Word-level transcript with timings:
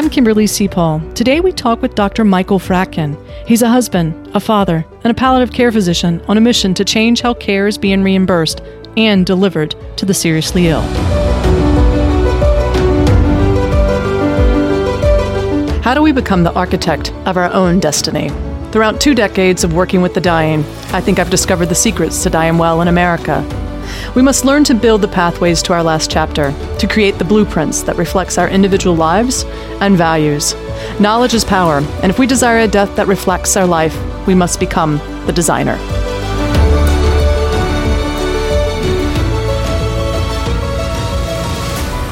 I'm 0.00 0.08
Kimberly 0.08 0.46
C. 0.46 0.66
Paul. 0.66 1.02
Today 1.12 1.40
we 1.40 1.52
talk 1.52 1.82
with 1.82 1.94
Dr. 1.94 2.24
Michael 2.24 2.58
Fratkin. 2.58 3.22
He's 3.46 3.60
a 3.60 3.68
husband, 3.68 4.30
a 4.32 4.40
father, 4.40 4.86
and 5.04 5.10
a 5.10 5.14
palliative 5.14 5.54
care 5.54 5.70
physician 5.70 6.22
on 6.22 6.38
a 6.38 6.40
mission 6.40 6.72
to 6.72 6.86
change 6.86 7.20
how 7.20 7.34
care 7.34 7.66
is 7.66 7.76
being 7.76 8.02
reimbursed 8.02 8.62
and 8.96 9.26
delivered 9.26 9.74
to 9.98 10.06
the 10.06 10.14
seriously 10.14 10.68
ill. 10.68 10.80
How 15.82 15.92
do 15.92 16.00
we 16.00 16.12
become 16.12 16.44
the 16.44 16.54
architect 16.54 17.12
of 17.26 17.36
our 17.36 17.52
own 17.52 17.78
destiny? 17.78 18.30
Throughout 18.72 19.02
two 19.02 19.14
decades 19.14 19.64
of 19.64 19.74
working 19.74 20.00
with 20.00 20.14
the 20.14 20.20
dying, 20.22 20.60
I 20.94 21.02
think 21.02 21.18
I've 21.18 21.28
discovered 21.28 21.66
the 21.66 21.74
secrets 21.74 22.22
to 22.22 22.30
dying 22.30 22.56
well 22.56 22.80
in 22.80 22.88
America. 22.88 23.42
We 24.14 24.22
must 24.22 24.44
learn 24.44 24.64
to 24.64 24.74
build 24.74 25.02
the 25.02 25.08
pathways 25.08 25.62
to 25.62 25.72
our 25.72 25.82
last 25.82 26.10
chapter, 26.10 26.52
to 26.78 26.86
create 26.88 27.18
the 27.18 27.24
blueprints 27.24 27.82
that 27.82 27.96
reflects 27.96 28.38
our 28.38 28.48
individual 28.48 28.96
lives 28.96 29.44
and 29.80 29.96
values. 29.96 30.54
Knowledge 30.98 31.34
is 31.34 31.44
power, 31.44 31.78
and 32.02 32.10
if 32.10 32.18
we 32.18 32.26
desire 32.26 32.58
a 32.58 32.68
death 32.68 32.94
that 32.96 33.06
reflects 33.06 33.56
our 33.56 33.66
life, 33.66 33.96
we 34.26 34.34
must 34.34 34.60
become 34.60 34.98
the 35.26 35.32
designer. 35.32 35.78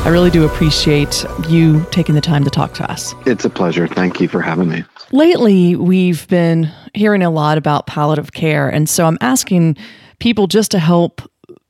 I 0.04 0.10
really 0.10 0.30
do 0.30 0.46
appreciate 0.46 1.26
you 1.50 1.84
taking 1.90 2.14
the 2.14 2.22
time 2.22 2.42
to 2.44 2.48
talk 2.48 2.72
to 2.74 2.90
us. 2.90 3.14
It's 3.26 3.44
a 3.44 3.50
pleasure. 3.50 3.86
Thank 3.86 4.22
you 4.22 4.28
for 4.28 4.40
having 4.40 4.70
me. 4.70 4.82
Lately, 5.12 5.76
we've 5.76 6.26
been 6.28 6.72
hearing 6.94 7.22
a 7.22 7.28
lot 7.28 7.58
about 7.58 7.86
palliative 7.86 8.32
care, 8.32 8.70
and 8.70 8.88
so 8.88 9.04
I'm 9.04 9.18
asking 9.20 9.76
people 10.18 10.46
just 10.46 10.70
to 10.70 10.78
help 10.78 11.20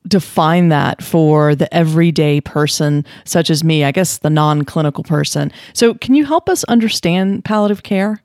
define 0.09 0.69
that 0.69 1.03
for 1.03 1.55
the 1.55 1.73
everyday 1.75 2.41
person 2.41 3.05
such 3.25 3.51
as 3.51 3.63
me, 3.63 3.85
I 3.85 3.93
guess 3.93 4.19
the 4.19 4.31
non-clinical 4.31 5.05
person. 5.05 5.53
So 5.73 5.95
can 5.95 6.15
you 6.15 6.25
help 6.25 6.49
us 6.49 6.65
understand 6.65 7.45
palliative 7.45 7.83
care 7.83 8.23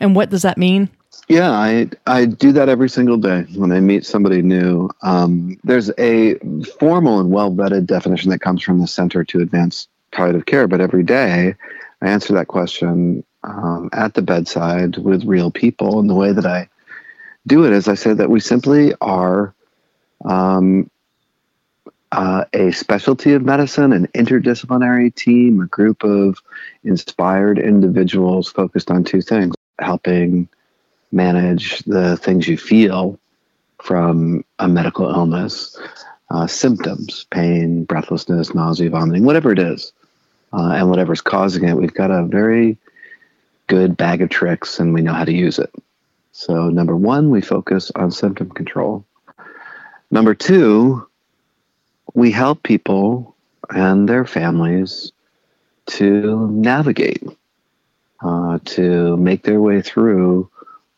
and 0.00 0.16
what 0.16 0.30
does 0.30 0.42
that 0.42 0.58
mean? 0.58 0.90
Yeah, 1.28 1.50
I 1.50 1.88
I 2.06 2.26
do 2.26 2.52
that 2.52 2.68
every 2.68 2.88
single 2.88 3.16
day 3.16 3.46
when 3.54 3.72
I 3.72 3.80
meet 3.80 4.04
somebody 4.04 4.42
new. 4.42 4.90
Um, 5.02 5.58
there's 5.62 5.90
a 5.96 6.34
formal 6.78 7.20
and 7.20 7.30
well 7.30 7.52
vetted 7.52 7.86
definition 7.86 8.30
that 8.30 8.40
comes 8.40 8.62
from 8.62 8.80
the 8.80 8.86
Center 8.86 9.24
to 9.24 9.40
Advance 9.40 9.88
Palliative 10.10 10.46
Care, 10.46 10.66
but 10.66 10.80
every 10.80 11.04
day 11.04 11.54
I 12.02 12.08
answer 12.08 12.34
that 12.34 12.48
question 12.48 13.24
um, 13.44 13.88
at 13.92 14.14
the 14.14 14.22
bedside 14.22 14.98
with 14.98 15.24
real 15.24 15.50
people. 15.50 16.00
And 16.00 16.10
the 16.10 16.14
way 16.14 16.32
that 16.32 16.46
I 16.46 16.68
do 17.46 17.64
it 17.64 17.72
is 17.72 17.88
I 17.88 17.94
say 17.94 18.12
that 18.12 18.30
we 18.30 18.40
simply 18.40 18.92
are 19.00 19.54
um, 20.24 20.90
uh, 22.12 22.44
a 22.52 22.70
specialty 22.72 23.32
of 23.32 23.42
medicine, 23.42 23.92
an 23.92 24.06
interdisciplinary 24.08 25.14
team, 25.14 25.62
a 25.62 25.66
group 25.66 26.04
of 26.04 26.38
inspired 26.84 27.58
individuals 27.58 28.50
focused 28.50 28.90
on 28.90 29.02
two 29.02 29.22
things 29.22 29.54
helping 29.78 30.48
manage 31.10 31.80
the 31.80 32.16
things 32.18 32.46
you 32.46 32.56
feel 32.56 33.18
from 33.82 34.44
a 34.58 34.68
medical 34.68 35.08
illness, 35.08 35.78
uh, 36.30 36.46
symptoms, 36.46 37.26
pain, 37.30 37.84
breathlessness, 37.84 38.54
nausea, 38.54 38.90
vomiting, 38.90 39.24
whatever 39.24 39.50
it 39.50 39.58
is, 39.58 39.92
uh, 40.52 40.72
and 40.72 40.90
whatever's 40.90 41.20
causing 41.22 41.64
it. 41.66 41.76
We've 41.76 41.92
got 41.92 42.10
a 42.10 42.24
very 42.24 42.76
good 43.66 43.96
bag 43.96 44.20
of 44.20 44.28
tricks 44.28 44.78
and 44.78 44.92
we 44.92 45.00
know 45.00 45.14
how 45.14 45.24
to 45.24 45.32
use 45.32 45.58
it. 45.58 45.72
So, 46.32 46.68
number 46.68 46.96
one, 46.96 47.30
we 47.30 47.40
focus 47.40 47.90
on 47.94 48.10
symptom 48.10 48.50
control. 48.50 49.04
Number 50.10 50.34
two, 50.34 51.06
we 52.14 52.30
help 52.30 52.62
people 52.62 53.34
and 53.70 54.08
their 54.08 54.24
families 54.24 55.12
to 55.86 56.48
navigate, 56.48 57.22
uh, 58.22 58.58
to 58.64 59.16
make 59.16 59.42
their 59.42 59.60
way 59.60 59.80
through 59.82 60.48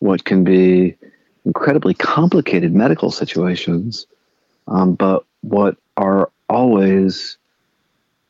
what 0.00 0.24
can 0.24 0.44
be 0.44 0.96
incredibly 1.44 1.94
complicated 1.94 2.74
medical 2.74 3.10
situations, 3.10 4.06
um, 4.68 4.94
but 4.94 5.24
what 5.42 5.76
are 5.96 6.30
always 6.48 7.38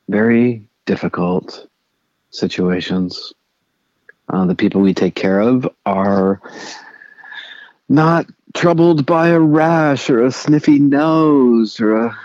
very 0.09 0.63
difficult 0.85 1.67
situations. 2.29 3.33
Uh, 4.29 4.45
the 4.45 4.55
people 4.55 4.81
we 4.81 4.93
take 4.93 5.15
care 5.15 5.39
of 5.39 5.67
are 5.85 6.41
not 7.89 8.25
troubled 8.53 9.05
by 9.05 9.29
a 9.29 9.39
rash 9.39 10.09
or 10.09 10.23
a 10.23 10.31
sniffy 10.31 10.79
nose 10.79 11.79
or 11.79 11.95
a 11.95 12.17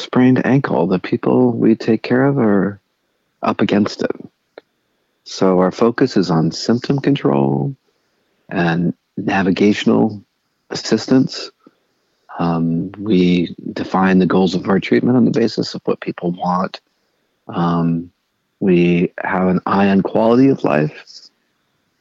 sprained 0.00 0.44
ankle. 0.44 0.86
The 0.86 0.98
people 0.98 1.52
we 1.52 1.74
take 1.74 2.02
care 2.02 2.24
of 2.26 2.38
are 2.38 2.80
up 3.42 3.60
against 3.60 4.02
it. 4.02 4.10
So 5.24 5.60
our 5.60 5.70
focus 5.70 6.16
is 6.16 6.30
on 6.30 6.50
symptom 6.50 6.98
control 6.98 7.76
and 8.48 8.94
navigational 9.16 10.24
assistance. 10.70 11.50
Um, 12.38 12.90
we 12.98 13.54
define 13.72 14.18
the 14.18 14.26
goals 14.26 14.54
of 14.54 14.68
our 14.68 14.80
treatment 14.80 15.16
on 15.16 15.24
the 15.24 15.30
basis 15.30 15.74
of 15.74 15.82
what 15.84 16.00
people 16.00 16.32
want. 16.32 16.80
Um, 17.48 18.10
we 18.60 19.12
have 19.22 19.48
an 19.48 19.60
eye 19.66 19.88
on 19.88 20.02
quality 20.02 20.48
of 20.48 20.64
life, 20.64 21.30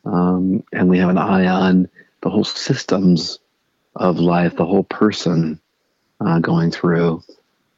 um, 0.05 0.63
and 0.71 0.89
we 0.89 0.97
have 0.99 1.09
an 1.09 1.17
eye 1.17 1.47
on 1.47 1.89
the 2.21 2.29
whole 2.29 2.43
systems 2.43 3.39
of 3.95 4.19
life, 4.19 4.55
the 4.55 4.65
whole 4.65 4.83
person 4.83 5.59
uh, 6.19 6.39
going 6.39 6.71
through 6.71 7.23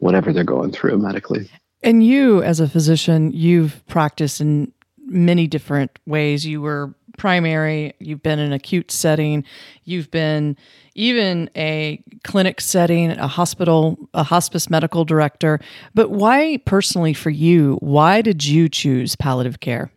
whatever 0.01 0.33
they're 0.33 0.43
going 0.43 0.71
through 0.71 0.97
medically. 0.97 1.49
And 1.83 2.03
you, 2.05 2.43
as 2.43 2.59
a 2.59 2.67
physician, 2.67 3.31
you've 3.31 3.85
practiced 3.87 4.41
in 4.41 4.71
many 5.05 5.47
different 5.47 5.97
ways. 6.05 6.45
You 6.45 6.61
were 6.61 6.93
primary, 7.17 7.93
you've 7.99 8.23
been 8.23 8.39
in 8.39 8.47
an 8.47 8.53
acute 8.53 8.89
setting, 8.89 9.43
you've 9.83 10.09
been 10.09 10.57
even 10.95 11.49
a 11.55 12.03
clinic 12.23 12.59
setting, 12.61 13.11
a 13.11 13.27
hospital, 13.27 13.97
a 14.13 14.23
hospice 14.23 14.69
medical 14.69 15.05
director. 15.05 15.59
But 15.93 16.09
why, 16.09 16.59
personally, 16.65 17.13
for 17.13 17.29
you, 17.29 17.77
why 17.81 18.21
did 18.21 18.43
you 18.43 18.69
choose 18.69 19.15
palliative 19.15 19.59
care? 19.59 19.91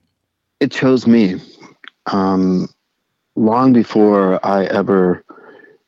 It 0.60 0.70
chose 0.70 1.06
me. 1.06 1.40
Um, 2.12 2.68
long 3.36 3.72
before 3.72 4.44
I 4.44 4.64
ever 4.66 5.24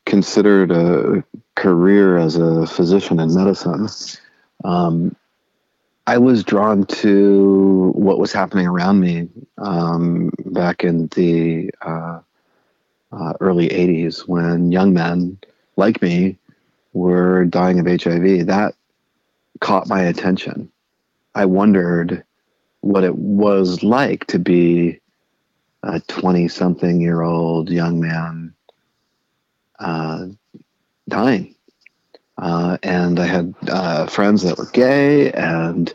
considered 0.07 0.71
a 0.71 1.23
career 1.57 2.17
as 2.17 2.37
a 2.37 2.65
physician 2.67 3.19
in 3.19 3.33
medicine, 3.33 3.89
um, 4.63 5.15
I 6.05 6.17
was 6.19 6.43
drawn 6.43 6.85
to 6.85 7.91
what 7.95 8.19
was 8.19 8.31
happening 8.31 8.67
around 8.67 9.01
me 9.01 9.27
um, 9.57 10.31
back 10.45 10.83
in 10.83 11.07
the 11.07 11.69
uh, 11.81 12.19
uh, 13.11 13.33
early 13.41 13.67
80s 13.69 14.27
when 14.27 14.71
young 14.71 14.93
men 14.93 15.37
like 15.75 16.01
me 16.01 16.37
were 16.93 17.43
dying 17.45 17.79
of 17.79 17.87
HIV. 17.87 18.45
That 18.45 18.75
caught 19.59 19.89
my 19.89 20.03
attention. 20.03 20.71
I 21.35 21.45
wondered 21.45 22.23
what 22.81 23.03
it 23.03 23.15
was 23.15 23.83
like 23.83 24.27
to 24.27 24.39
be 24.39 24.99
a 25.83 25.99
20 26.01 26.47
something 26.47 27.01
year 27.01 27.21
old 27.21 27.69
young 27.69 27.99
man 27.99 28.53
uh, 29.79 30.27
dying. 31.07 31.55
Uh, 32.37 32.77
and 32.83 33.19
I 33.19 33.25
had 33.25 33.53
uh, 33.67 34.05
friends 34.07 34.43
that 34.43 34.57
were 34.57 34.67
gay 34.67 35.31
and 35.31 35.91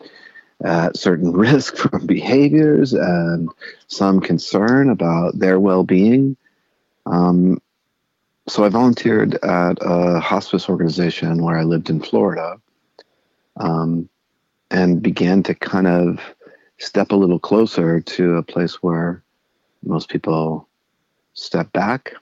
at 0.65 0.97
certain 0.97 1.33
risk 1.49 1.77
from 1.77 2.07
behaviors 2.07 2.93
and 2.93 3.49
some 3.87 4.21
concern 4.21 4.91
about 4.91 5.39
their 5.39 5.61
well 5.61 5.85
being. 5.85 6.37
Um, 7.07 7.61
so 8.49 8.65
I 8.65 8.69
volunteered 8.69 9.35
at 9.45 9.79
a 9.81 10.19
hospice 10.19 10.69
organization 10.69 11.43
where 11.43 11.57
I 11.57 11.63
lived 11.63 11.91
in 11.91 12.01
Florida 12.01 12.61
um, 13.57 14.09
and 14.71 15.03
began 15.03 15.43
to 15.45 15.55
kind 15.55 15.87
of 15.87 16.21
step 16.79 17.13
a 17.13 17.17
little 17.17 17.39
closer 17.39 18.01
to 18.01 18.37
a 18.37 18.43
place 18.43 18.83
where 18.83 19.23
most 19.85 20.09
people 20.09 20.69
step 21.35 21.73
back. 21.73 22.15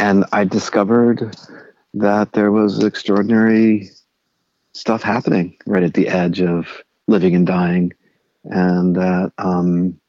And 0.00 0.24
I 0.32 0.44
discovered 0.44 1.36
that 1.92 2.32
there 2.32 2.50
was 2.50 2.82
extraordinary 2.82 3.90
stuff 4.72 5.02
happening 5.02 5.58
right 5.66 5.82
at 5.82 5.92
the 5.92 6.08
edge 6.08 6.40
of 6.40 6.82
living 7.06 7.34
and 7.34 7.46
dying, 7.46 7.92
and 8.44 8.96
that 8.96 9.32
um, 9.36 10.00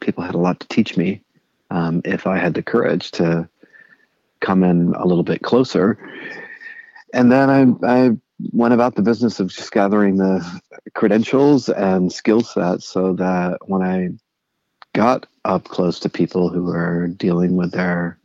people 0.00 0.24
had 0.24 0.34
a 0.34 0.38
lot 0.38 0.58
to 0.60 0.68
teach 0.68 0.96
me 0.96 1.20
um, 1.70 2.00
if 2.06 2.26
I 2.26 2.38
had 2.38 2.54
the 2.54 2.62
courage 2.62 3.10
to 3.10 3.46
come 4.40 4.64
in 4.64 4.94
a 4.94 5.04
little 5.04 5.22
bit 5.22 5.42
closer. 5.42 5.98
And 7.12 7.30
then 7.30 7.50
I, 7.50 8.06
I 8.06 8.10
went 8.52 8.72
about 8.72 8.94
the 8.94 9.02
business 9.02 9.38
of 9.38 9.48
just 9.48 9.70
gathering 9.70 10.16
the 10.16 10.62
credentials 10.94 11.68
and 11.68 12.10
skill 12.10 12.40
sets 12.40 12.86
so 12.86 13.12
that 13.16 13.58
when 13.66 13.82
I 13.82 14.12
got 14.94 15.26
up 15.44 15.64
close 15.64 16.00
to 16.00 16.08
people 16.08 16.48
who 16.48 16.70
are 16.70 17.08
dealing 17.08 17.56
with 17.56 17.72
their 17.72 18.18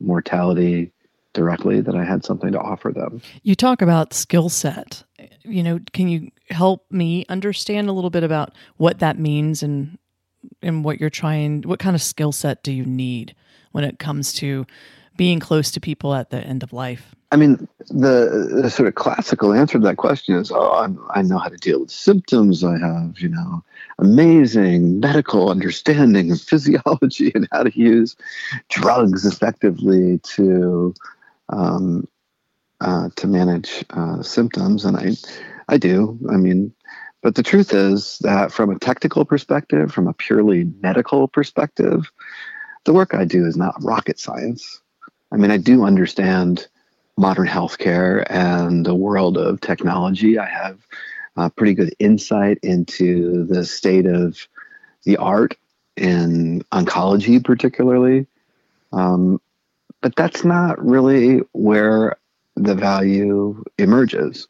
mortality 0.00 0.90
directly 1.34 1.80
that 1.80 1.94
I 1.94 2.04
had 2.04 2.24
something 2.24 2.52
to 2.52 2.60
offer 2.60 2.90
them. 2.90 3.22
You 3.42 3.54
talk 3.54 3.82
about 3.82 4.14
skill 4.14 4.48
set. 4.48 5.02
You 5.42 5.62
know, 5.62 5.80
can 5.92 6.08
you 6.08 6.30
help 6.50 6.90
me 6.90 7.24
understand 7.28 7.88
a 7.88 7.92
little 7.92 8.10
bit 8.10 8.22
about 8.22 8.54
what 8.76 8.98
that 9.00 9.18
means 9.18 9.62
and 9.62 9.98
and 10.60 10.84
what 10.84 11.00
you're 11.00 11.10
trying 11.10 11.62
what 11.62 11.78
kind 11.78 11.94
of 11.94 12.02
skill 12.02 12.32
set 12.32 12.62
do 12.62 12.72
you 12.72 12.84
need 12.84 13.34
when 13.70 13.84
it 13.84 13.98
comes 13.98 14.32
to 14.32 14.66
being 15.16 15.40
close 15.40 15.70
to 15.72 15.80
people 15.80 16.14
at 16.14 16.30
the 16.30 16.38
end 16.38 16.62
of 16.62 16.72
life? 16.72 17.14
I 17.32 17.36
mean, 17.36 17.66
the, 17.88 18.60
the 18.62 18.68
sort 18.68 18.88
of 18.88 18.94
classical 18.94 19.54
answer 19.54 19.78
to 19.78 19.84
that 19.84 19.96
question 19.96 20.36
is, 20.36 20.52
oh, 20.52 20.72
I'm, 20.72 20.98
i 21.14 21.22
know 21.22 21.38
how 21.38 21.48
to 21.48 21.56
deal 21.56 21.80
with 21.80 21.90
symptoms. 21.90 22.62
I 22.62 22.76
have, 22.78 23.18
you 23.18 23.30
know, 23.30 23.64
amazing 23.98 25.00
medical 25.00 25.50
understanding 25.50 26.30
of 26.30 26.40
physiology 26.40 27.32
and 27.34 27.48
how 27.50 27.62
to 27.62 27.78
use 27.78 28.16
drugs 28.68 29.24
effectively 29.24 30.18
to 30.18 30.94
um, 31.48 32.06
uh, 32.82 33.08
to 33.16 33.26
manage 33.26 33.84
uh, 33.90 34.22
symptoms, 34.22 34.84
and 34.84 34.96
I 34.96 35.12
I 35.68 35.78
do. 35.78 36.18
I 36.30 36.36
mean, 36.36 36.74
but 37.22 37.36
the 37.36 37.42
truth 37.42 37.72
is 37.72 38.18
that 38.20 38.52
from 38.52 38.70
a 38.70 38.78
technical 38.78 39.24
perspective, 39.24 39.92
from 39.92 40.08
a 40.08 40.12
purely 40.12 40.64
medical 40.80 41.28
perspective, 41.28 42.10
the 42.84 42.92
work 42.92 43.14
I 43.14 43.24
do 43.24 43.46
is 43.46 43.56
not 43.56 43.82
rocket 43.82 44.18
science. 44.18 44.81
I 45.32 45.36
mean, 45.36 45.50
I 45.50 45.56
do 45.56 45.84
understand 45.84 46.66
modern 47.16 47.46
healthcare 47.46 48.24
and 48.28 48.84
the 48.84 48.94
world 48.94 49.38
of 49.38 49.60
technology. 49.60 50.38
I 50.38 50.46
have 50.46 50.86
uh, 51.36 51.48
pretty 51.48 51.72
good 51.72 51.94
insight 51.98 52.58
into 52.62 53.44
the 53.46 53.64
state 53.64 54.06
of 54.06 54.46
the 55.04 55.16
art 55.16 55.56
in 55.96 56.62
oncology, 56.72 57.42
particularly. 57.42 58.26
Um, 58.92 59.40
but 60.02 60.14
that's 60.16 60.44
not 60.44 60.84
really 60.84 61.40
where 61.52 62.16
the 62.56 62.74
value 62.74 63.62
emerges. 63.78 64.48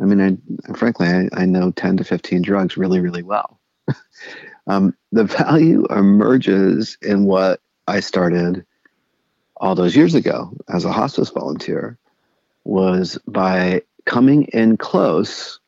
I 0.00 0.04
mean, 0.04 0.20
I, 0.68 0.72
frankly, 0.74 1.08
I, 1.08 1.28
I 1.32 1.46
know 1.46 1.72
10 1.72 1.96
to 1.96 2.04
15 2.04 2.42
drugs 2.42 2.76
really, 2.76 3.00
really 3.00 3.24
well. 3.24 3.58
um, 4.68 4.94
the 5.10 5.24
value 5.24 5.84
emerges 5.86 6.96
in 7.02 7.24
what 7.24 7.60
I 7.88 7.98
started 7.98 8.64
all 9.62 9.76
those 9.76 9.96
years 9.96 10.14
ago 10.14 10.52
as 10.68 10.84
a 10.84 10.92
hospice 10.92 11.30
volunteer 11.30 11.96
was 12.64 13.16
by 13.28 13.80
coming 14.04 14.42
in 14.46 14.76
close 14.76 15.60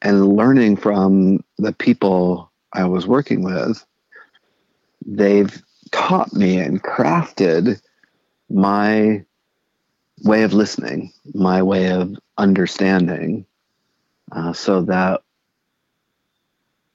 and 0.00 0.36
learning 0.36 0.76
from 0.76 1.44
the 1.58 1.72
people 1.72 2.50
I 2.72 2.84
was 2.84 3.06
working 3.06 3.44
with. 3.44 3.84
They've 5.04 5.62
taught 5.90 6.32
me 6.32 6.58
and 6.58 6.82
crafted 6.82 7.80
my 8.48 9.22
way 10.24 10.42
of 10.42 10.54
listening, 10.54 11.12
my 11.34 11.62
way 11.62 11.90
of 11.90 12.16
understanding, 12.38 13.44
uh, 14.32 14.54
so 14.54 14.82
that 14.82 15.22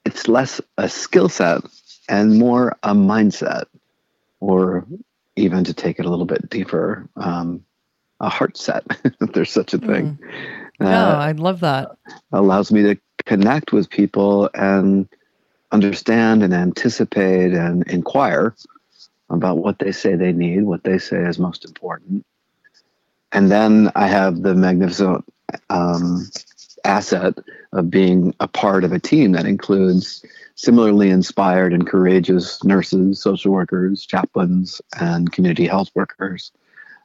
it's 0.06 0.28
less 0.28 0.60
a 0.78 0.89
skill 0.89 1.30
set 1.30 1.62
and 2.10 2.39
more 2.39 2.78
a 2.81 2.94
mindset 2.94 3.66
or 4.39 4.86
even 5.35 5.63
to 5.63 5.74
take 5.74 6.00
it 6.00 6.06
a 6.06 6.09
little 6.09 6.25
bit 6.25 6.50
deeper, 6.50 7.07
um, 7.15 7.63
a 8.19 8.30
heart 8.30 8.57
set, 8.57 8.85
if 9.21 9.33
there's 9.33 9.51
such 9.51 9.74
a 9.74 9.77
thing. 9.77 10.18
Mm. 10.18 10.19
Yeah, 10.80 11.07
uh, 11.07 11.15
I 11.15 11.31
love 11.33 11.59
that. 11.62 11.91
Allows 12.31 12.71
me 12.71 12.83
to 12.83 12.97
connect 13.25 13.71
with 13.71 13.89
people 13.89 14.50
and 14.53 15.07
understand 15.71 16.44
and 16.44 16.53
anticipate 16.53 17.53
and 17.53 17.88
inquire 17.89 18.56
about 19.30 19.57
what 19.57 19.80
they 19.80 19.91
say 19.91 20.15
they 20.15 20.31
need, 20.31 20.63
what 20.63 20.83
they 20.83 20.97
say 20.97 21.18
is 21.18 21.39
most 21.39 21.65
important. 21.65 22.25
And 23.31 23.51
then 23.51 23.91
I 23.95 24.07
have 24.07 24.41
the 24.41 24.53
magnificent 24.53 25.25
um, 25.69 26.27
asset 26.85 27.38
of 27.71 27.89
being 27.89 28.33
a 28.39 28.47
part 28.47 28.83
of 28.83 28.91
a 28.91 29.00
team 29.00 29.31
that 29.33 29.45
includes 29.45 30.24
similarly 30.56 31.09
inspired 31.09 31.74
and 31.74 31.88
courageous 31.88 32.63
nurses, 32.63 33.21
social 33.21 33.51
workers, 33.51 34.06
chaplains, 34.06 34.81
and 35.00 35.31
community 35.31 35.65
health 35.65 35.89
workers 35.95 36.51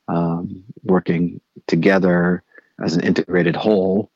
um, 0.09 0.65
working 0.85 1.41
together 1.67 2.43
as 2.83 2.95
an 2.95 3.03
integrated 3.03 3.57
whole 3.57 4.11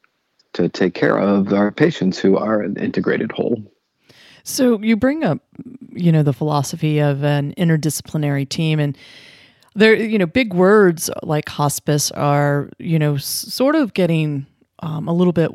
to 0.53 0.69
take 0.69 0.95
care 0.95 1.19
of 1.19 1.53
our 1.53 1.71
patients 1.71 2.19
who 2.19 2.37
are 2.37 2.61
an 2.61 2.77
integrated 2.77 3.33
whole. 3.33 3.63
So 4.45 4.81
you 4.81 4.97
bring 4.97 5.25
up, 5.25 5.39
you 5.91 6.13
know, 6.13 6.23
the 6.23 6.33
philosophy 6.33 6.99
of 6.99 7.25
an 7.25 7.55
interdisciplinary 7.57 8.49
team 8.49 8.81
and 8.81 8.97
there, 9.75 9.95
you 9.95 10.19
know, 10.19 10.27
big 10.27 10.53
words 10.53 11.09
like 11.23 11.49
hospice 11.49 12.11
are, 12.11 12.69
you 12.79 12.99
know, 12.99 13.17
sort 13.17 13.75
of 13.75 13.95
getting 13.95 14.47
um, 14.83 15.09
a 15.09 15.13
little 15.13 15.33
bit 15.33 15.51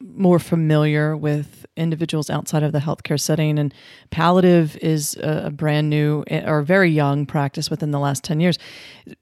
more 0.00 0.38
familiar 0.38 1.16
with 1.16 1.66
individuals 1.76 2.30
outside 2.30 2.62
of 2.62 2.72
the 2.72 2.78
healthcare 2.78 3.20
setting. 3.20 3.58
And 3.58 3.72
palliative 4.10 4.76
is 4.78 5.16
a, 5.22 5.50
brand 5.50 5.90
new 5.90 6.24
or 6.30 6.62
very 6.62 6.90
young 6.90 7.26
practice 7.26 7.70
within 7.70 7.90
the 7.90 7.98
last 7.98 8.24
10 8.24 8.40
years. 8.40 8.58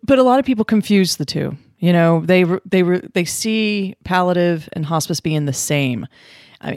But 0.03 0.19
a 0.19 0.23
lot 0.23 0.39
of 0.39 0.45
people 0.45 0.65
confuse 0.65 1.17
the 1.17 1.25
two. 1.25 1.57
You 1.79 1.93
know, 1.93 2.21
they, 2.25 2.45
they, 2.65 2.83
they 2.83 3.25
see 3.25 3.95
palliative 4.05 4.69
and 4.73 4.85
hospice 4.85 5.21
being 5.21 5.47
the 5.47 5.53
same. 5.53 6.07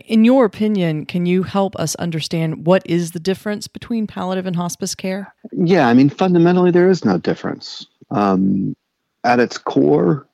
in 0.05 0.25
your 0.25 0.45
opinion, 0.45 1.05
can 1.05 1.25
you 1.25 1.43
help 1.43 1.75
us 1.77 1.95
understand 1.95 2.65
what 2.65 2.83
is 2.85 3.11
the 3.11 3.19
difference 3.19 3.67
between 3.67 4.07
palliative 4.07 4.45
and 4.45 4.55
hospice 4.55 4.93
care? 4.93 5.33
Yeah, 5.51 5.87
I 5.87 5.93
mean, 5.93 6.09
fundamentally, 6.09 6.71
there 6.71 6.89
is 6.89 7.03
no 7.03 7.17
difference. 7.17 7.87
Um, 8.11 8.75
at 9.23 9.39
its 9.39 9.57
core, 9.57 10.27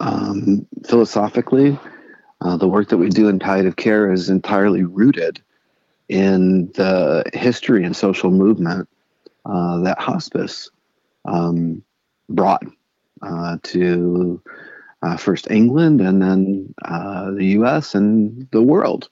um, 0.00 0.66
philosophically, 0.86 1.78
uh, 2.40 2.56
the 2.56 2.68
work 2.68 2.88
that 2.88 2.98
we 2.98 3.08
do 3.08 3.28
in 3.28 3.38
palliative 3.38 3.76
care 3.76 4.12
is 4.12 4.28
entirely 4.28 4.84
rooted 4.84 5.40
in 6.08 6.66
the 6.74 7.24
history 7.34 7.84
and 7.84 7.96
social 7.96 8.30
movement 8.30 8.88
uh, 9.44 9.80
that 9.80 9.98
hospice 9.98 10.70
um, 11.24 11.82
brought 12.28 12.62
uh, 13.22 13.56
to 13.62 14.40
uh, 15.02 15.16
first 15.16 15.50
England 15.50 16.00
and 16.00 16.22
then 16.22 16.74
uh, 16.84 17.30
the 17.32 17.46
US 17.58 17.94
and 17.94 18.48
the 18.50 18.62
world. 18.62 19.08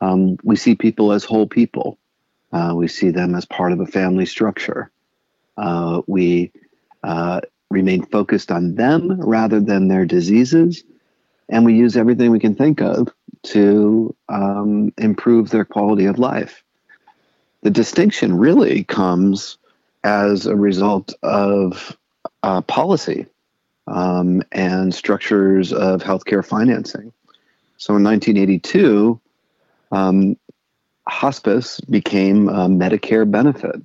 Um, 0.00 0.36
we 0.42 0.56
see 0.56 0.74
people 0.74 1.12
as 1.12 1.24
whole 1.24 1.46
people. 1.46 1.98
Uh, 2.52 2.72
we 2.74 2.88
see 2.88 3.10
them 3.10 3.34
as 3.34 3.44
part 3.44 3.72
of 3.72 3.80
a 3.80 3.86
family 3.86 4.26
structure. 4.26 4.90
we 6.06 6.52
remain 7.70 8.04
focused 8.06 8.50
on 8.50 8.74
them 8.74 9.20
rather 9.20 9.60
than 9.60 9.88
their 9.88 10.04
diseases 10.06 10.84
and 11.48 11.64
we 11.64 11.74
use 11.74 11.96
everything 11.96 12.30
we 12.30 12.40
can 12.40 12.54
think 12.54 12.80
of 12.80 13.08
to 13.44 14.14
um, 14.28 14.92
improve 14.98 15.50
their 15.50 15.64
quality 15.64 16.06
of 16.06 16.18
life. 16.18 16.64
The 17.62 17.70
distinction 17.70 18.36
really 18.36 18.84
comes 18.84 19.58
as 20.04 20.46
a 20.46 20.56
result 20.56 21.14
of 21.22 21.96
uh, 22.42 22.62
policy 22.62 23.26
um, 23.86 24.42
and 24.52 24.94
structures 24.94 25.72
of 25.72 26.02
healthcare 26.02 26.44
financing. 26.44 27.12
So 27.76 27.96
in 27.96 28.04
1982, 28.04 29.20
um, 29.92 30.36
hospice 31.06 31.80
became 31.80 32.48
a 32.48 32.68
Medicare 32.68 33.30
benefit, 33.30 33.80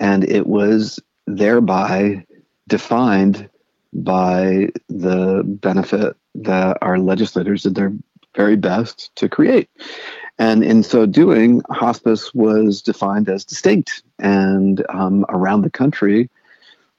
and 0.00 0.24
it 0.24 0.46
was 0.46 0.98
thereby 1.26 2.24
defined 2.70 3.50
by 3.92 4.70
the 4.88 5.42
benefit 5.44 6.16
that 6.36 6.78
our 6.80 6.98
legislators 6.98 7.64
did 7.64 7.74
their 7.74 7.92
very 8.34 8.56
best 8.56 9.14
to 9.16 9.28
create. 9.28 9.68
And 10.38 10.64
in 10.64 10.82
so 10.82 11.04
doing, 11.04 11.62
hospice 11.68 12.32
was 12.32 12.80
defined 12.80 13.28
as 13.28 13.44
distinct. 13.44 14.02
And 14.18 14.82
um, 14.88 15.26
around 15.28 15.62
the 15.62 15.70
country, 15.70 16.30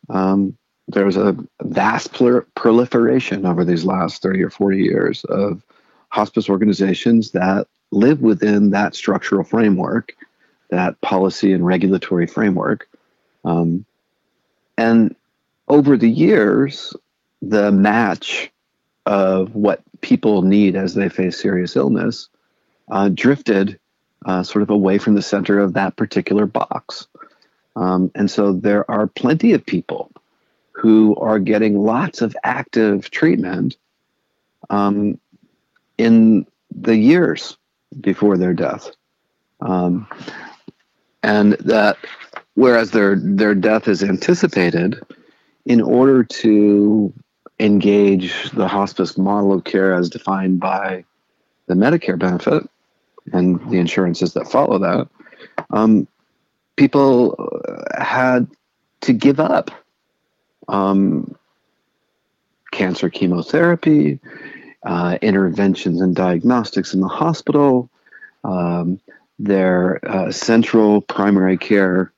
um, 0.10 0.56
there 0.88 1.06
was 1.06 1.18
a 1.18 1.36
vast 1.64 2.14
proliferation 2.56 3.46
over 3.46 3.64
these 3.64 3.86
last 3.86 4.22
30 4.22 4.44
or 4.44 4.50
40 4.50 4.78
years 4.78 5.24
of 5.26 5.64
hospice 6.10 6.50
organizations 6.50 7.32
that 7.32 7.68
live 7.92 8.22
within 8.22 8.72
that 8.72 8.94
structural 8.94 9.44
framework, 9.44 10.14
that 10.70 11.00
policy 11.02 11.54
and 11.54 11.66
regulatory 11.66 12.28
framework. 12.28 12.88
Um, 13.46 13.86
and 14.78 15.16
over 15.72 15.96
the 15.96 16.10
years, 16.10 16.94
the 17.42 17.72
match 17.72 18.52
of 19.06 19.56
what 19.56 19.82
people 20.02 20.42
need 20.42 20.76
as 20.76 20.94
they 20.94 21.08
face 21.08 21.42
serious 21.42 21.78
illness 21.78 22.28
uh, 22.92 23.08
drifted 23.08 23.80
uh, 24.26 24.44
sort 24.44 24.64
of 24.64 24.70
away 24.70 24.98
from 24.98 25.16
the 25.16 25.22
center 25.22 25.60
of 25.60 25.74
that 25.74 25.96
particular 25.96 26.46
box. 26.46 27.08
Um, 27.78 28.12
and 28.16 28.30
so 28.30 28.52
there 28.52 28.90
are 28.92 29.08
plenty 29.08 29.54
of 29.54 29.66
people 29.66 30.12
who 30.74 31.16
are 31.16 31.40
getting 31.40 31.80
lots 31.80 32.22
of 32.22 32.36
active 32.44 33.10
treatment 33.10 33.78
um, 34.70 35.18
in 35.98 36.46
the 36.70 36.98
years 36.98 37.56
before 38.02 38.38
their 38.38 38.54
death. 38.54 38.92
Um, 39.62 40.06
and 41.24 41.54
that 41.54 41.98
whereas 42.56 42.92
their 42.92 43.16
their 43.16 43.56
death 43.56 43.88
is 43.88 44.04
anticipated, 44.04 45.00
in 45.66 45.82
order 45.82 46.24
to 46.24 47.14
engage 47.60 48.50
the 48.52 48.68
hospice 48.68 49.18
model 49.18 49.54
of 49.54 49.64
care 49.64 49.94
as 49.94 50.10
defined 50.10 50.60
by 50.60 51.04
the 51.68 51.76
Medicare 51.76 52.18
benefit 52.18 52.68
and 53.34 53.60
the 53.70 53.78
insurances 53.78 54.34
that 54.34 54.48
follow 54.48 54.80
that, 54.80 55.08
um, 55.70 56.08
people 56.76 57.52
had 57.98 58.48
to 59.02 59.14
give 59.14 59.40
up 59.40 59.72
um, 60.68 61.36
cancer 62.72 63.10
chemotherapy, 63.10 64.20
uh, 64.86 65.18
interventions 65.22 66.02
and 66.02 66.16
diagnostics 66.16 66.94
in 66.94 67.02
the 67.02 67.08
hospital, 67.08 67.90
um, 68.44 69.00
their 69.38 70.00
uh, 70.10 70.32
central 70.32 71.02
primary 71.02 71.58
care 71.58 72.12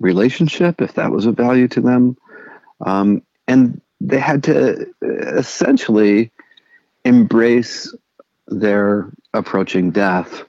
relationship, 0.00 0.80
if 0.80 0.94
that 0.94 1.10
was 1.10 1.26
of 1.26 1.36
value 1.36 1.68
to 1.68 1.80
them. 1.80 2.16
Um, 2.84 3.22
and 3.48 3.80
they 4.00 4.18
had 4.18 4.42
to 4.44 4.86
essentially 5.02 6.30
embrace 7.04 7.94
their 8.48 9.10
approaching 9.32 9.90
death 9.90 10.44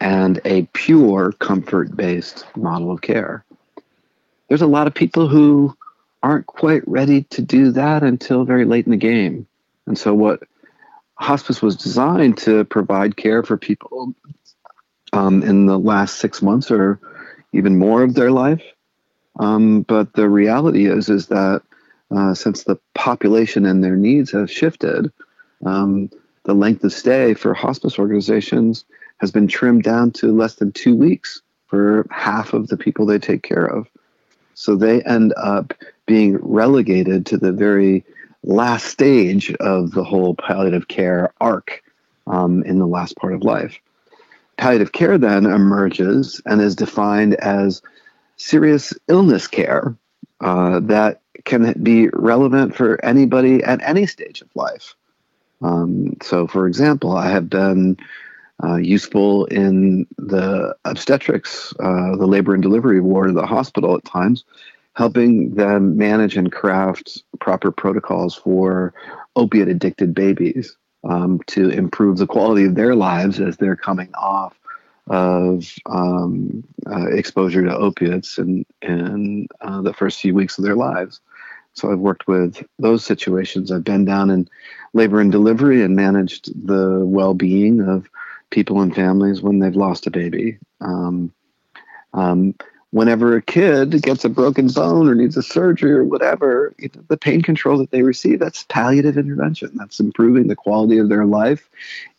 and 0.00 0.40
a 0.44 0.62
pure 0.72 1.32
comfort 1.32 1.96
based 1.96 2.44
model 2.56 2.90
of 2.90 3.00
care. 3.00 3.44
There's 4.48 4.62
a 4.62 4.66
lot 4.66 4.86
of 4.86 4.94
people 4.94 5.28
who 5.28 5.76
aren't 6.22 6.46
quite 6.46 6.86
ready 6.86 7.22
to 7.24 7.42
do 7.42 7.72
that 7.72 8.02
until 8.02 8.44
very 8.44 8.64
late 8.64 8.86
in 8.86 8.90
the 8.90 8.96
game. 8.96 9.46
And 9.86 9.98
so, 9.98 10.14
what 10.14 10.42
hospice 11.14 11.60
was 11.60 11.76
designed 11.76 12.38
to 12.38 12.64
provide 12.64 13.16
care 13.16 13.42
for 13.42 13.56
people 13.56 14.14
um, 15.12 15.42
in 15.42 15.66
the 15.66 15.78
last 15.78 16.16
six 16.16 16.42
months 16.42 16.70
or 16.70 17.00
even 17.52 17.78
more 17.78 18.02
of 18.02 18.14
their 18.14 18.30
life. 18.30 18.62
Um, 19.38 19.82
but 19.82 20.12
the 20.14 20.28
reality 20.28 20.86
is, 20.86 21.08
is 21.08 21.26
that 21.28 21.62
uh, 22.10 22.34
since 22.34 22.64
the 22.64 22.78
population 22.94 23.66
and 23.66 23.84
their 23.84 23.96
needs 23.96 24.30
have 24.32 24.50
shifted, 24.50 25.12
um, 25.64 26.10
the 26.44 26.54
length 26.54 26.82
of 26.84 26.92
stay 26.92 27.34
for 27.34 27.54
hospice 27.54 27.98
organizations 27.98 28.84
has 29.18 29.30
been 29.30 29.48
trimmed 29.48 29.82
down 29.82 30.10
to 30.12 30.32
less 30.32 30.54
than 30.54 30.72
two 30.72 30.96
weeks 30.96 31.42
for 31.66 32.06
half 32.10 32.54
of 32.54 32.68
the 32.68 32.76
people 32.76 33.04
they 33.04 33.18
take 33.18 33.42
care 33.42 33.66
of. 33.66 33.86
So 34.54 34.74
they 34.74 35.02
end 35.02 35.34
up 35.36 35.74
being 36.06 36.38
relegated 36.38 37.26
to 37.26 37.36
the 37.36 37.52
very 37.52 38.04
last 38.42 38.86
stage 38.86 39.52
of 39.60 39.90
the 39.90 40.04
whole 40.04 40.34
palliative 40.34 40.88
care 40.88 41.32
arc 41.40 41.82
um, 42.26 42.62
in 42.64 42.78
the 42.78 42.86
last 42.86 43.16
part 43.16 43.34
of 43.34 43.42
life. 43.42 43.78
Palliative 44.56 44.92
care 44.92 45.18
then 45.18 45.46
emerges 45.46 46.40
and 46.46 46.60
is 46.60 46.74
defined 46.74 47.34
as 47.34 47.82
serious 48.38 48.94
illness 49.08 49.46
care 49.46 49.96
uh, 50.40 50.80
that 50.80 51.20
can 51.44 51.74
be 51.82 52.08
relevant 52.12 52.74
for 52.74 53.04
anybody 53.04 53.62
at 53.62 53.82
any 53.82 54.06
stage 54.06 54.40
of 54.40 54.48
life. 54.54 54.94
Um, 55.60 56.16
so, 56.22 56.46
for 56.46 56.66
example, 56.66 57.16
I 57.16 57.28
have 57.28 57.50
been 57.50 57.96
uh, 58.62 58.76
useful 58.76 59.46
in 59.46 60.06
the 60.16 60.74
obstetrics, 60.84 61.72
uh, 61.80 62.16
the 62.16 62.26
labor 62.26 62.54
and 62.54 62.62
delivery 62.62 63.00
ward 63.00 63.28
of 63.28 63.34
the 63.34 63.46
hospital 63.46 63.96
at 63.96 64.04
times, 64.04 64.44
helping 64.94 65.54
them 65.54 65.96
manage 65.96 66.36
and 66.36 66.52
craft 66.52 67.22
proper 67.40 67.70
protocols 67.70 68.34
for 68.34 68.94
opiate 69.36 69.68
addicted 69.68 70.14
babies 70.14 70.76
um, 71.04 71.40
to 71.46 71.70
improve 71.70 72.18
the 72.18 72.26
quality 72.26 72.64
of 72.64 72.74
their 72.74 72.94
lives 72.94 73.40
as 73.40 73.56
they're 73.56 73.76
coming 73.76 74.12
off 74.14 74.58
of 75.08 75.72
um, 75.86 76.64
uh, 76.86 77.08
exposure 77.08 77.64
to 77.64 77.76
opiates 77.76 78.38
in, 78.38 78.64
in 78.82 79.48
uh, 79.60 79.82
the 79.82 79.94
first 79.94 80.20
few 80.20 80.34
weeks 80.34 80.58
of 80.58 80.64
their 80.64 80.76
lives. 80.76 81.20
So 81.74 81.92
I've 81.92 81.98
worked 81.98 82.26
with 82.26 82.64
those 82.78 83.04
situations. 83.04 83.70
I've 83.70 83.84
been 83.84 84.04
down 84.04 84.30
in 84.30 84.48
labor 84.94 85.20
and 85.20 85.30
delivery 85.30 85.82
and 85.82 85.94
managed 85.94 86.66
the 86.66 87.04
well 87.04 87.34
being 87.34 87.80
of 87.80 88.08
people 88.50 88.80
and 88.80 88.94
families 88.94 89.42
when 89.42 89.58
they've 89.58 89.76
lost 89.76 90.06
a 90.06 90.10
baby. 90.10 90.58
Um, 90.80 91.32
um, 92.14 92.54
whenever 92.90 93.36
a 93.36 93.42
kid 93.42 94.02
gets 94.02 94.24
a 94.24 94.28
broken 94.28 94.68
bone 94.68 95.08
or 95.08 95.14
needs 95.14 95.36
a 95.36 95.42
surgery 95.42 95.92
or 95.92 96.04
whatever, 96.04 96.74
the 97.08 97.16
pain 97.16 97.42
control 97.42 97.78
that 97.78 97.90
they 97.90 98.02
receive, 98.02 98.38
that's 98.38 98.64
palliative 98.64 99.18
intervention. 99.18 99.70
That's 99.74 100.00
improving 100.00 100.48
the 100.48 100.56
quality 100.56 100.98
of 100.98 101.08
their 101.08 101.26
life 101.26 101.68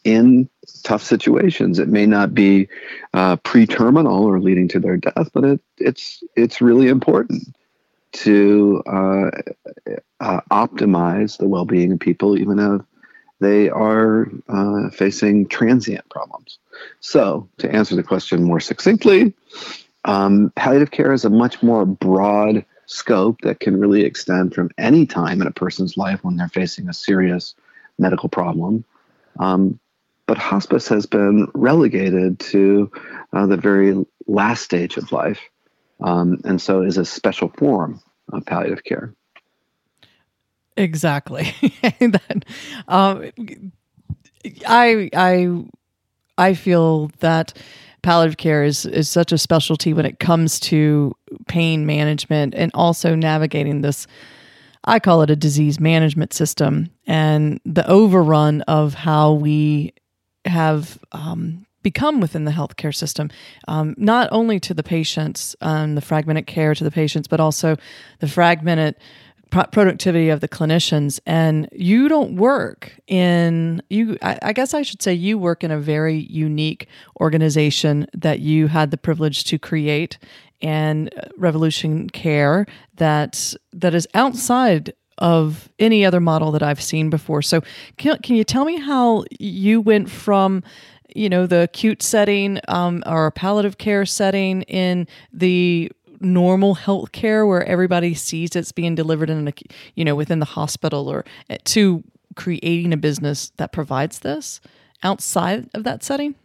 in 0.03 0.49
tough 0.83 1.01
situations. 1.01 1.79
It 1.79 1.87
may 1.87 2.05
not 2.05 2.33
be 2.33 2.67
uh, 3.13 3.37
pre-terminal 3.37 4.23
or 4.23 4.39
leading 4.39 4.67
to 4.69 4.79
their 4.79 4.97
death, 4.97 5.29
but 5.33 5.43
it, 5.43 5.61
it's 5.77 6.23
it's 6.35 6.61
really 6.61 6.87
important 6.87 7.55
to 8.11 8.81
uh, 8.87 9.29
uh, 10.19 10.41
optimize 10.51 11.37
the 11.37 11.47
well-being 11.47 11.91
of 11.91 11.99
people, 11.99 12.37
even 12.37 12.57
if 12.59 12.81
they 13.39 13.69
are 13.69 14.29
uh, 14.47 14.89
facing 14.89 15.47
transient 15.47 16.07
problems. 16.09 16.59
So, 16.99 17.47
to 17.59 17.71
answer 17.71 17.95
the 17.95 18.03
question 18.03 18.43
more 18.43 18.59
succinctly, 18.59 19.33
um, 20.05 20.51
palliative 20.55 20.91
care 20.91 21.13
is 21.13 21.25
a 21.25 21.29
much 21.29 21.61
more 21.61 21.85
broad 21.85 22.65
scope 22.85 23.41
that 23.41 23.59
can 23.59 23.79
really 23.79 24.03
extend 24.03 24.53
from 24.53 24.69
any 24.77 25.05
time 25.05 25.41
in 25.41 25.47
a 25.47 25.51
person's 25.51 25.97
life 25.97 26.23
when 26.23 26.35
they're 26.35 26.49
facing 26.49 26.89
a 26.89 26.93
serious 26.93 27.53
medical 27.97 28.29
problem. 28.29 28.83
Um, 29.39 29.79
but 30.25 30.37
hospice 30.37 30.87
has 30.87 31.05
been 31.05 31.47
relegated 31.53 32.39
to 32.39 32.91
uh, 33.33 33.45
the 33.45 33.57
very 33.57 34.05
last 34.27 34.63
stage 34.63 34.97
of 34.97 35.11
life, 35.11 35.39
um, 36.01 36.39
and 36.45 36.61
so 36.61 36.81
is 36.81 36.97
a 36.97 37.05
special 37.05 37.49
form 37.49 38.01
of 38.31 38.45
palliative 38.45 38.83
care. 38.83 39.13
Exactly. 40.77 41.53
that, 41.99 42.45
um, 42.87 43.31
I 44.67 45.09
I 45.13 45.63
I 46.37 46.53
feel 46.53 47.11
that 47.19 47.53
palliative 48.01 48.37
care 48.37 48.63
is 48.63 48.85
is 48.85 49.09
such 49.09 49.31
a 49.31 49.37
specialty 49.37 49.93
when 49.93 50.05
it 50.05 50.19
comes 50.19 50.59
to 50.59 51.13
pain 51.47 51.85
management 51.85 52.53
and 52.55 52.71
also 52.73 53.15
navigating 53.15 53.81
this 53.81 54.07
I 54.85 54.99
call 54.99 55.21
it 55.21 55.29
a 55.29 55.35
disease 55.35 55.79
management 55.79 56.33
system 56.33 56.89
and 57.05 57.59
the 57.65 57.87
overrun 57.87 58.61
of 58.61 58.93
how 58.93 59.33
we 59.33 59.93
have 60.45 60.97
um, 61.11 61.65
become 61.83 62.19
within 62.19 62.45
the 62.45 62.51
healthcare 62.51 62.93
system, 62.93 63.29
um, 63.67 63.95
not 63.97 64.29
only 64.31 64.59
to 64.59 64.73
the 64.73 64.83
patients 64.83 65.55
and 65.61 65.95
the 65.95 66.01
fragmented 66.01 66.47
care 66.47 66.75
to 66.75 66.83
the 66.83 66.91
patients, 66.91 67.27
but 67.27 67.39
also 67.39 67.77
the 68.19 68.27
fragmented 68.27 68.95
productivity 69.51 70.29
of 70.29 70.41
the 70.41 70.47
clinicians 70.47 71.19
and 71.25 71.67
you 71.71 72.07
don't 72.07 72.35
work 72.35 72.99
in 73.07 73.81
you 73.89 74.17
I, 74.21 74.37
I, 74.43 74.53
guess 74.53 74.73
i 74.75 74.83
should 74.83 75.01
say 75.01 75.13
you 75.13 75.39
work 75.39 75.63
in 75.63 75.71
a 75.71 75.79
very 75.79 76.17
unique 76.29 76.87
organization 77.19 78.05
that 78.13 78.39
you 78.39 78.67
had 78.67 78.91
the 78.91 78.97
privilege 78.97 79.43
to 79.45 79.57
create 79.57 80.19
and 80.61 81.13
uh, 81.15 81.29
revolution 81.37 82.09
care 82.09 82.65
that 82.95 83.53
that 83.73 83.93
is 83.93 84.07
outside 84.13 84.93
of 85.17 85.69
any 85.79 86.05
other 86.05 86.19
model 86.19 86.51
that 86.51 86.63
i've 86.63 86.81
seen 86.81 87.09
before. 87.09 87.41
So 87.41 87.61
can, 87.97 88.17
can 88.19 88.35
you 88.35 88.43
tell 88.43 88.65
me 88.65 88.79
how 88.79 89.25
you 89.39 89.81
went 89.81 90.09
from 90.09 90.63
you 91.15 91.29
know 91.29 91.47
the 91.47 91.63
acute 91.63 92.01
setting 92.03 92.59
um, 92.67 93.03
or 93.05 93.31
palliative 93.31 93.77
care 93.77 94.05
setting 94.05 94.61
in 94.63 95.07
the 95.33 95.91
normal 96.19 96.75
health 96.75 97.11
care 97.11 97.45
where 97.45 97.63
everybody 97.63 98.13
sees 98.13 98.55
it's 98.55 98.71
being 98.71 98.95
delivered 98.95 99.29
in 99.29 99.47
a 99.47 99.53
you 99.95 100.05
know 100.05 100.15
within 100.15 100.39
the 100.39 100.45
hospital 100.45 101.07
or 101.07 101.25
eh, 101.49 101.57
to 101.63 102.03
creating 102.35 102.93
a 102.93 102.97
business 102.97 103.51
that 103.57 103.71
provides 103.71 104.19
this 104.19 104.61
outside 105.03 105.69
of 105.73 105.83
that 105.83 106.03
setting 106.03 106.35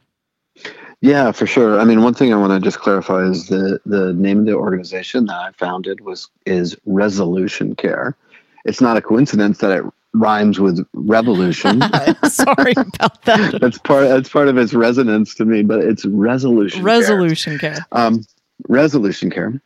yeah 1.00 1.32
for 1.32 1.46
sure 1.46 1.80
i 1.80 1.84
mean 1.84 2.02
one 2.02 2.14
thing 2.14 2.32
i 2.32 2.36
want 2.36 2.52
to 2.52 2.60
just 2.60 2.78
clarify 2.78 3.22
is 3.22 3.48
the 3.48 3.80
the 3.86 4.12
name 4.14 4.40
of 4.40 4.46
the 4.46 4.54
organization 4.54 5.26
that 5.26 5.36
i 5.36 5.50
founded 5.52 6.00
was 6.00 6.28
is 6.46 6.76
resolution 6.86 7.74
care 7.74 8.16
it's 8.64 8.80
not 8.80 8.96
a 8.96 9.02
coincidence 9.02 9.58
that 9.58 9.70
it 9.70 9.84
rhymes 10.14 10.60
with 10.60 10.86
revolution. 10.94 11.80
Sorry 12.28 12.72
about 12.76 13.22
that. 13.22 13.58
that's 13.60 13.78
part. 13.78 14.08
That's 14.08 14.28
part 14.28 14.48
of 14.48 14.56
its 14.56 14.72
resonance 14.72 15.34
to 15.34 15.44
me. 15.44 15.62
But 15.62 15.80
it's 15.80 16.06
resolution. 16.06 16.82
Resolution 16.82 17.58
care. 17.58 17.74
care. 17.74 17.86
Um, 17.92 18.24
resolution 18.68 19.30
care, 19.30 19.60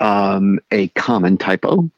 um, 0.00 0.58
a 0.70 0.88
common 0.88 1.36
typo, 1.36 1.90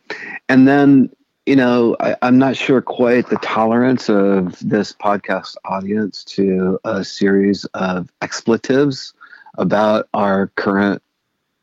and 0.48 0.66
then 0.66 1.10
you 1.46 1.56
know 1.56 1.96
I, 2.00 2.16
I'm 2.22 2.38
not 2.38 2.56
sure 2.56 2.80
quite 2.80 3.28
the 3.28 3.36
tolerance 3.36 4.08
of 4.08 4.58
this 4.60 4.92
podcast 4.92 5.56
audience 5.64 6.24
to 6.24 6.78
a 6.84 7.04
series 7.04 7.64
of 7.74 8.10
expletives 8.22 9.14
about 9.58 10.08
our 10.14 10.48
current 10.56 11.02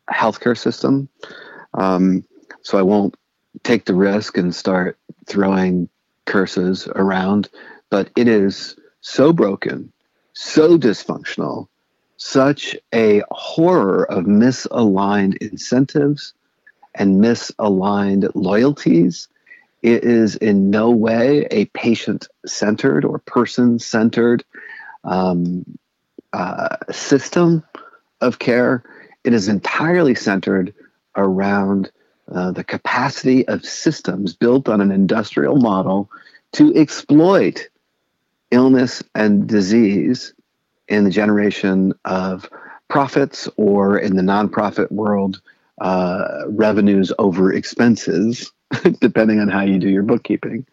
healthcare 0.10 0.58
system. 0.58 1.10
Um, 1.74 2.24
so 2.62 2.78
I 2.78 2.82
won't 2.82 3.16
take 3.64 3.86
the 3.86 3.94
risk 3.94 4.38
and 4.38 4.54
start 4.54 4.98
throwing 5.26 5.90
curses 6.26 6.88
around, 6.96 7.50
but 7.90 8.10
it 8.16 8.28
is 8.28 8.76
so 9.02 9.32
broken, 9.32 9.92
so 10.34 10.78
dysfunctional, 10.78 11.68
such 12.18 12.76
a 12.94 13.22
horror 13.32 14.04
of 14.12 14.26
misaligned 14.26 15.38
incentives 15.38 16.34
and 16.96 17.22
misaligned 17.24 18.30
loyalties. 18.34 19.28
It 19.84 20.04
is 20.04 20.36
in 20.36 20.72
no 20.72 20.90
way 20.90 21.48
a 21.52 21.66
patient 21.66 22.28
centered 22.46 23.06
or 23.06 23.20
person 23.20 23.78
centered 23.78 24.44
um, 25.04 25.64
uh, 26.34 26.76
system 26.92 27.64
of 28.20 28.40
care. 28.40 28.84
It 29.24 29.34
is 29.34 29.48
entirely 29.48 30.16
centered 30.16 30.74
around 31.16 31.92
uh, 32.34 32.52
the 32.52 32.64
capacity 32.64 33.48
of 33.48 33.64
systems 33.64 34.34
built 34.36 34.68
on 34.68 34.82
an 34.82 34.92
industrial 34.92 35.58
model 35.58 36.10
to 36.54 36.76
exploit 36.76 37.70
illness 38.52 39.04
and 39.14 39.48
disease 39.48 40.34
in 40.88 41.04
the 41.04 41.10
generation 41.10 41.94
of 42.06 42.50
profits 42.88 43.50
or 43.58 43.98
in 43.98 44.16
the 44.16 44.22
nonprofit 44.22 44.92
world, 44.92 45.42
uh, 45.80 46.44
revenues 46.48 47.12
over 47.20 47.54
expenses, 47.54 48.52
depending 49.02 49.40
on 49.40 49.50
how 49.50 49.62
you 49.62 49.80
do 49.80 49.90
your 49.90 50.04
bookkeeping. 50.04 50.66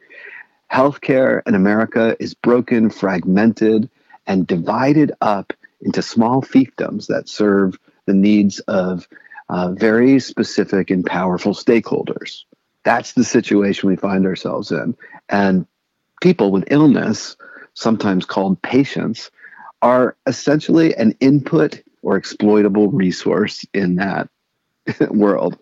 Healthcare 0.72 1.42
in 1.46 1.54
America 1.54 2.16
is 2.18 2.34
broken, 2.34 2.90
fragmented, 2.90 3.90
and 4.26 4.46
divided 4.46 5.12
up 5.20 5.52
into 5.80 6.02
small 6.02 6.42
fiefdoms 6.42 7.06
that 7.08 7.28
serve 7.28 7.78
the 8.06 8.14
needs 8.14 8.60
of 8.60 9.06
uh, 9.48 9.72
very 9.72 10.18
specific 10.20 10.90
and 10.90 11.04
powerful 11.04 11.52
stakeholders. 11.52 12.44
That's 12.84 13.12
the 13.12 13.24
situation 13.24 13.88
we 13.88 13.96
find 13.96 14.26
ourselves 14.26 14.72
in. 14.72 14.96
And 15.28 15.66
people 16.20 16.50
with 16.50 16.64
illness, 16.70 17.36
sometimes 17.74 18.24
called 18.24 18.62
patients, 18.62 19.30
are 19.84 20.16
essentially 20.26 20.94
an 20.96 21.14
input 21.20 21.80
or 22.02 22.16
exploitable 22.16 22.90
resource 22.90 23.64
in 23.74 23.96
that 23.96 24.28
world. 25.10 25.58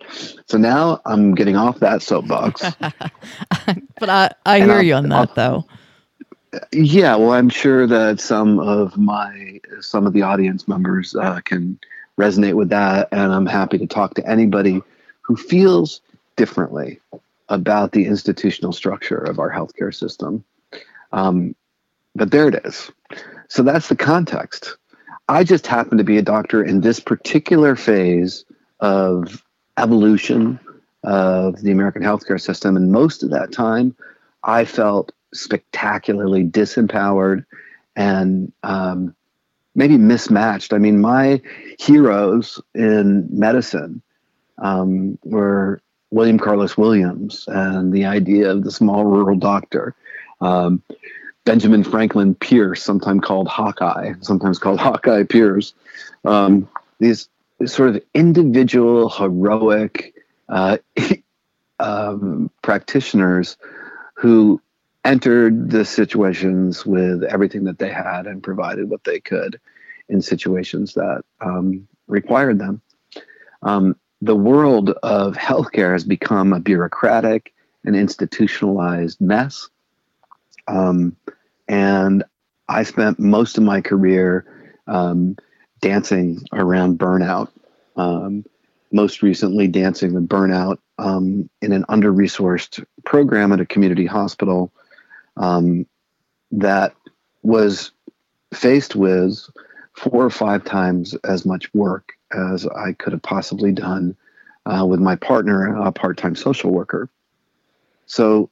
So 0.46 0.56
now 0.56 1.00
I'm 1.04 1.34
getting 1.34 1.56
off 1.56 1.80
that 1.80 2.02
soapbox. 2.02 2.62
but 2.80 4.08
I, 4.08 4.30
I 4.46 4.60
hear 4.60 4.74
I'll, 4.74 4.82
you 4.82 4.94
on 4.94 5.08
that 5.08 5.30
I'll, 5.30 5.34
though. 5.34 5.64
Yeah, 6.72 7.16
well, 7.16 7.32
I'm 7.32 7.48
sure 7.48 7.86
that 7.86 8.20
some 8.20 8.60
of 8.60 8.96
my 8.96 9.60
some 9.80 10.06
of 10.06 10.12
the 10.12 10.22
audience 10.22 10.68
members 10.68 11.16
uh, 11.16 11.40
can 11.40 11.78
resonate 12.18 12.54
with 12.54 12.68
that, 12.68 13.08
and 13.10 13.32
I'm 13.32 13.46
happy 13.46 13.78
to 13.78 13.86
talk 13.86 14.14
to 14.14 14.28
anybody 14.28 14.82
who 15.22 15.34
feels 15.34 16.00
differently 16.36 17.00
about 17.48 17.92
the 17.92 18.06
institutional 18.06 18.72
structure 18.72 19.16
of 19.16 19.38
our 19.38 19.50
healthcare 19.50 19.94
system. 19.94 20.44
Um, 21.12 21.56
but 22.14 22.30
there 22.30 22.48
it 22.48 22.60
is. 22.64 22.90
So 23.52 23.62
that's 23.62 23.88
the 23.88 23.96
context. 23.96 24.78
I 25.28 25.44
just 25.44 25.66
happen 25.66 25.98
to 25.98 26.04
be 26.04 26.16
a 26.16 26.22
doctor 26.22 26.64
in 26.64 26.80
this 26.80 27.00
particular 27.00 27.76
phase 27.76 28.46
of 28.80 29.44
evolution 29.76 30.58
of 31.04 31.60
the 31.60 31.70
American 31.70 32.00
healthcare 32.00 32.40
system. 32.40 32.78
And 32.78 32.90
most 32.90 33.22
of 33.22 33.28
that 33.28 33.52
time, 33.52 33.94
I 34.42 34.64
felt 34.64 35.12
spectacularly 35.34 36.44
disempowered 36.44 37.44
and 37.94 38.50
um, 38.62 39.14
maybe 39.74 39.98
mismatched. 39.98 40.72
I 40.72 40.78
mean, 40.78 41.02
my 41.02 41.42
heroes 41.78 42.58
in 42.74 43.28
medicine 43.30 44.00
um, 44.56 45.18
were 45.24 45.82
William 46.10 46.38
Carlos 46.38 46.78
Williams 46.78 47.44
and 47.48 47.92
the 47.92 48.06
idea 48.06 48.50
of 48.50 48.64
the 48.64 48.70
small 48.70 49.04
rural 49.04 49.36
doctor. 49.36 49.94
Um, 50.40 50.82
Benjamin 51.44 51.82
Franklin 51.82 52.34
Pierce, 52.34 52.82
sometimes 52.82 53.22
called 53.24 53.48
Hawkeye, 53.48 54.14
sometimes 54.20 54.58
called 54.58 54.80
Hawkeye 54.86 55.24
Pierce. 55.24 55.74
Um, 56.24 56.68
these 56.98 57.28
sort 57.66 57.90
of 57.90 58.02
individual, 58.14 59.08
heroic 59.08 60.14
uh, 60.48 60.78
um, 61.80 62.50
practitioners 62.62 63.56
who 64.14 64.60
entered 65.04 65.70
the 65.70 65.84
situations 65.84 66.86
with 66.86 67.24
everything 67.24 67.64
that 67.64 67.78
they 67.78 67.90
had 67.90 68.26
and 68.26 68.42
provided 68.42 68.88
what 68.88 69.02
they 69.04 69.18
could 69.18 69.60
in 70.08 70.22
situations 70.22 70.94
that 70.94 71.22
um, 71.40 71.88
required 72.06 72.58
them. 72.58 72.80
Um, 73.62 73.96
the 74.20 74.36
world 74.36 74.90
of 75.02 75.34
healthcare 75.34 75.92
has 75.92 76.04
become 76.04 76.52
a 76.52 76.60
bureaucratic 76.60 77.52
and 77.84 77.96
institutionalized 77.96 79.20
mess. 79.20 79.68
Um, 80.72 81.16
and 81.68 82.24
I 82.68 82.82
spent 82.82 83.18
most 83.18 83.58
of 83.58 83.64
my 83.64 83.80
career 83.80 84.46
um, 84.86 85.36
dancing 85.80 86.42
around 86.52 86.98
burnout. 86.98 87.48
Um, 87.96 88.44
most 88.90 89.22
recently, 89.22 89.68
dancing 89.68 90.14
with 90.14 90.28
burnout 90.28 90.78
um, 90.98 91.48
in 91.60 91.72
an 91.72 91.84
under 91.88 92.12
resourced 92.12 92.84
program 93.04 93.52
at 93.52 93.60
a 93.60 93.66
community 93.66 94.06
hospital 94.06 94.72
um, 95.36 95.86
that 96.50 96.94
was 97.42 97.90
faced 98.54 98.96
with 98.96 99.38
four 99.94 100.24
or 100.24 100.30
five 100.30 100.64
times 100.64 101.14
as 101.24 101.44
much 101.44 101.72
work 101.74 102.12
as 102.32 102.66
I 102.66 102.92
could 102.92 103.12
have 103.12 103.22
possibly 103.22 103.72
done 103.72 104.16
uh, 104.64 104.86
with 104.86 105.00
my 105.00 105.16
partner, 105.16 105.74
a 105.76 105.92
part 105.92 106.16
time 106.16 106.34
social 106.34 106.70
worker. 106.70 107.08
So 108.06 108.50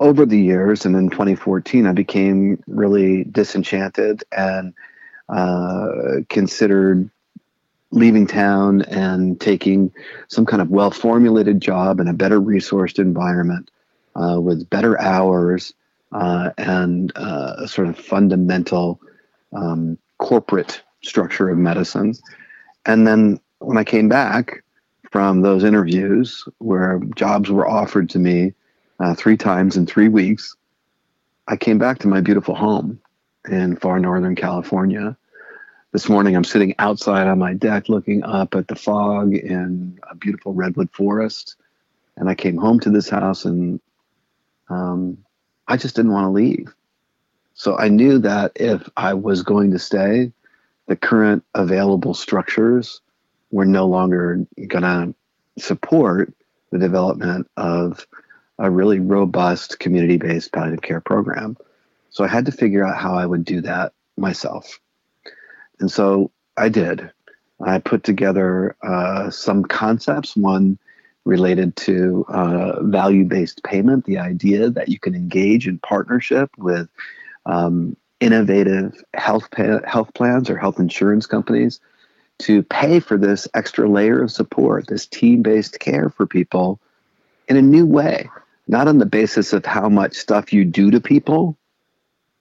over 0.00 0.24
the 0.24 0.38
years, 0.38 0.86
and 0.86 0.94
in 0.96 1.10
2014, 1.10 1.86
I 1.86 1.92
became 1.92 2.62
really 2.66 3.24
disenchanted 3.24 4.22
and 4.30 4.74
uh, 5.28 5.88
considered 6.28 7.10
leaving 7.90 8.26
town 8.26 8.82
and 8.82 9.40
taking 9.40 9.92
some 10.28 10.46
kind 10.46 10.62
of 10.62 10.70
well 10.70 10.90
formulated 10.90 11.60
job 11.60 12.00
in 12.00 12.08
a 12.08 12.12
better 12.12 12.40
resourced 12.40 12.98
environment 12.98 13.70
uh, 14.14 14.40
with 14.40 14.68
better 14.70 15.00
hours 15.00 15.72
uh, 16.12 16.50
and 16.58 17.12
uh, 17.16 17.54
a 17.58 17.68
sort 17.68 17.88
of 17.88 17.98
fundamental 17.98 19.00
um, 19.54 19.98
corporate 20.18 20.82
structure 21.02 21.48
of 21.48 21.58
medicine. 21.58 22.14
And 22.86 23.06
then 23.06 23.40
when 23.58 23.78
I 23.78 23.84
came 23.84 24.08
back 24.08 24.62
from 25.10 25.42
those 25.42 25.64
interviews 25.64 26.44
where 26.58 27.00
jobs 27.16 27.50
were 27.50 27.68
offered 27.68 28.10
to 28.10 28.18
me 28.18 28.52
uh, 29.00 29.14
three 29.14 29.36
times 29.36 29.76
in 29.76 29.86
three 29.86 30.08
weeks. 30.08 30.56
I 31.46 31.56
came 31.56 31.78
back 31.78 31.98
to 32.00 32.08
my 32.08 32.20
beautiful 32.20 32.54
home 32.54 33.00
in 33.48 33.76
far 33.76 33.98
northern 33.98 34.34
California. 34.34 35.16
This 35.92 36.08
morning, 36.08 36.36
I'm 36.36 36.44
sitting 36.44 36.74
outside 36.78 37.26
on 37.26 37.38
my 37.38 37.54
deck 37.54 37.88
looking 37.88 38.22
up 38.22 38.54
at 38.54 38.68
the 38.68 38.74
fog 38.74 39.34
in 39.34 39.98
a 40.10 40.14
beautiful 40.14 40.52
redwood 40.52 40.90
forest. 40.92 41.56
And 42.16 42.28
I 42.28 42.34
came 42.34 42.58
home 42.58 42.80
to 42.80 42.90
this 42.90 43.08
house 43.08 43.44
and 43.44 43.80
um, 44.68 45.18
I 45.66 45.76
just 45.76 45.96
didn't 45.96 46.12
want 46.12 46.24
to 46.24 46.30
leave. 46.30 46.74
So 47.54 47.78
I 47.78 47.88
knew 47.88 48.18
that 48.18 48.52
if 48.56 48.88
I 48.96 49.14
was 49.14 49.42
going 49.42 49.70
to 49.70 49.78
stay, 49.78 50.32
the 50.86 50.96
current 50.96 51.44
available 51.54 52.14
structures 52.14 53.00
were 53.50 53.64
no 53.64 53.86
longer 53.86 54.46
going 54.66 54.82
to 54.82 55.14
support 55.58 56.32
the 56.70 56.78
development 56.78 57.50
of 57.56 58.06
a 58.58 58.70
really 58.70 58.98
robust 58.98 59.78
community 59.78 60.16
based 60.16 60.52
palliative 60.52 60.82
care 60.82 61.00
program. 61.00 61.56
So 62.10 62.24
I 62.24 62.28
had 62.28 62.46
to 62.46 62.52
figure 62.52 62.84
out 62.84 62.96
how 62.96 63.14
I 63.14 63.26
would 63.26 63.44
do 63.44 63.60
that 63.62 63.92
myself. 64.16 64.80
And 65.78 65.90
so 65.90 66.30
I 66.56 66.68
did. 66.68 67.10
I 67.60 67.78
put 67.78 68.04
together 68.04 68.76
uh, 68.82 69.30
some 69.30 69.64
concepts, 69.64 70.36
one 70.36 70.78
related 71.24 71.76
to 71.76 72.24
uh, 72.28 72.82
value 72.82 73.24
based 73.24 73.62
payment, 73.62 74.04
the 74.04 74.18
idea 74.18 74.70
that 74.70 74.88
you 74.88 74.98
can 74.98 75.14
engage 75.14 75.68
in 75.68 75.78
partnership 75.78 76.50
with 76.56 76.88
um, 77.46 77.96
innovative 78.20 79.02
health, 79.14 79.48
health 79.84 80.14
plans 80.14 80.50
or 80.50 80.56
health 80.56 80.80
insurance 80.80 81.26
companies 81.26 81.80
to 82.38 82.62
pay 82.62 83.00
for 83.00 83.18
this 83.18 83.48
extra 83.54 83.88
layer 83.88 84.22
of 84.22 84.30
support, 84.30 84.86
this 84.86 85.06
team 85.06 85.42
based 85.42 85.78
care 85.80 86.08
for 86.08 86.26
people 86.26 86.80
in 87.48 87.56
a 87.56 87.62
new 87.62 87.86
way 87.86 88.28
not 88.68 88.86
on 88.86 88.98
the 88.98 89.06
basis 89.06 89.52
of 89.52 89.64
how 89.64 89.88
much 89.88 90.14
stuff 90.14 90.52
you 90.52 90.64
do 90.64 90.90
to 90.90 91.00
people, 91.00 91.56